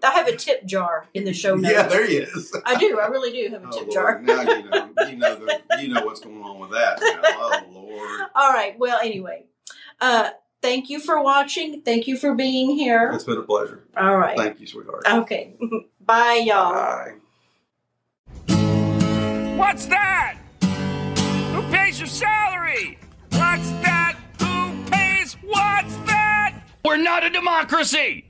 I 0.03 0.11
have 0.11 0.27
a 0.27 0.35
tip 0.35 0.65
jar 0.65 1.07
in 1.13 1.23
the 1.25 1.33
show 1.33 1.55
notes. 1.55 1.73
yeah, 1.73 1.83
there 1.87 2.05
he 2.07 2.17
is. 2.17 2.55
I 2.65 2.75
do. 2.75 2.99
I 2.99 3.07
really 3.07 3.31
do 3.31 3.49
have 3.51 3.63
a 3.63 3.67
Oh, 3.67 3.71
tip 3.71 3.81
Lord. 3.87 3.91
jar. 3.93 4.21
Now 4.21 4.41
you 4.41 4.69
know. 4.69 4.89
You 5.09 5.15
know. 5.17 5.35
The, 5.35 5.61
you 5.81 5.87
know 5.89 6.05
what's 6.05 6.19
going 6.21 6.41
on 6.41 6.59
with 6.59 6.71
that. 6.71 6.99
Now. 7.01 7.21
Oh 7.23 7.61
Lord, 7.71 8.21
All 8.35 8.51
right. 8.51 8.77
Well, 8.79 8.99
anyway, 9.03 9.45
uh, 9.99 10.29
thank 10.61 10.89
you 10.89 10.99
for 10.99 11.21
watching. 11.23 11.81
Thank 11.81 12.07
you 12.07 12.17
for 12.17 12.33
being 12.35 12.71
here. 12.77 13.11
it's 13.13 13.23
been 13.23 13.37
a 13.37 13.43
pleasure. 13.43 13.83
All 13.97 14.17
right. 14.17 14.37
Thank 14.37 14.59
you, 14.59 14.67
sweetheart. 14.67 15.03
Okay. 15.07 15.55
Bye, 15.99 16.43
y'all. 16.45 16.73
Bye. 16.73 17.13
What's 19.57 19.85
that? 19.87 20.37
Your 22.01 22.07
salary? 22.07 22.97
What's 23.29 23.69
that? 23.83 24.17
Who 24.39 24.83
pays 24.89 25.37
what's 25.43 25.95
that? 26.07 26.55
We're 26.83 26.97
not 26.97 27.23
a 27.23 27.29
democracy! 27.29 28.25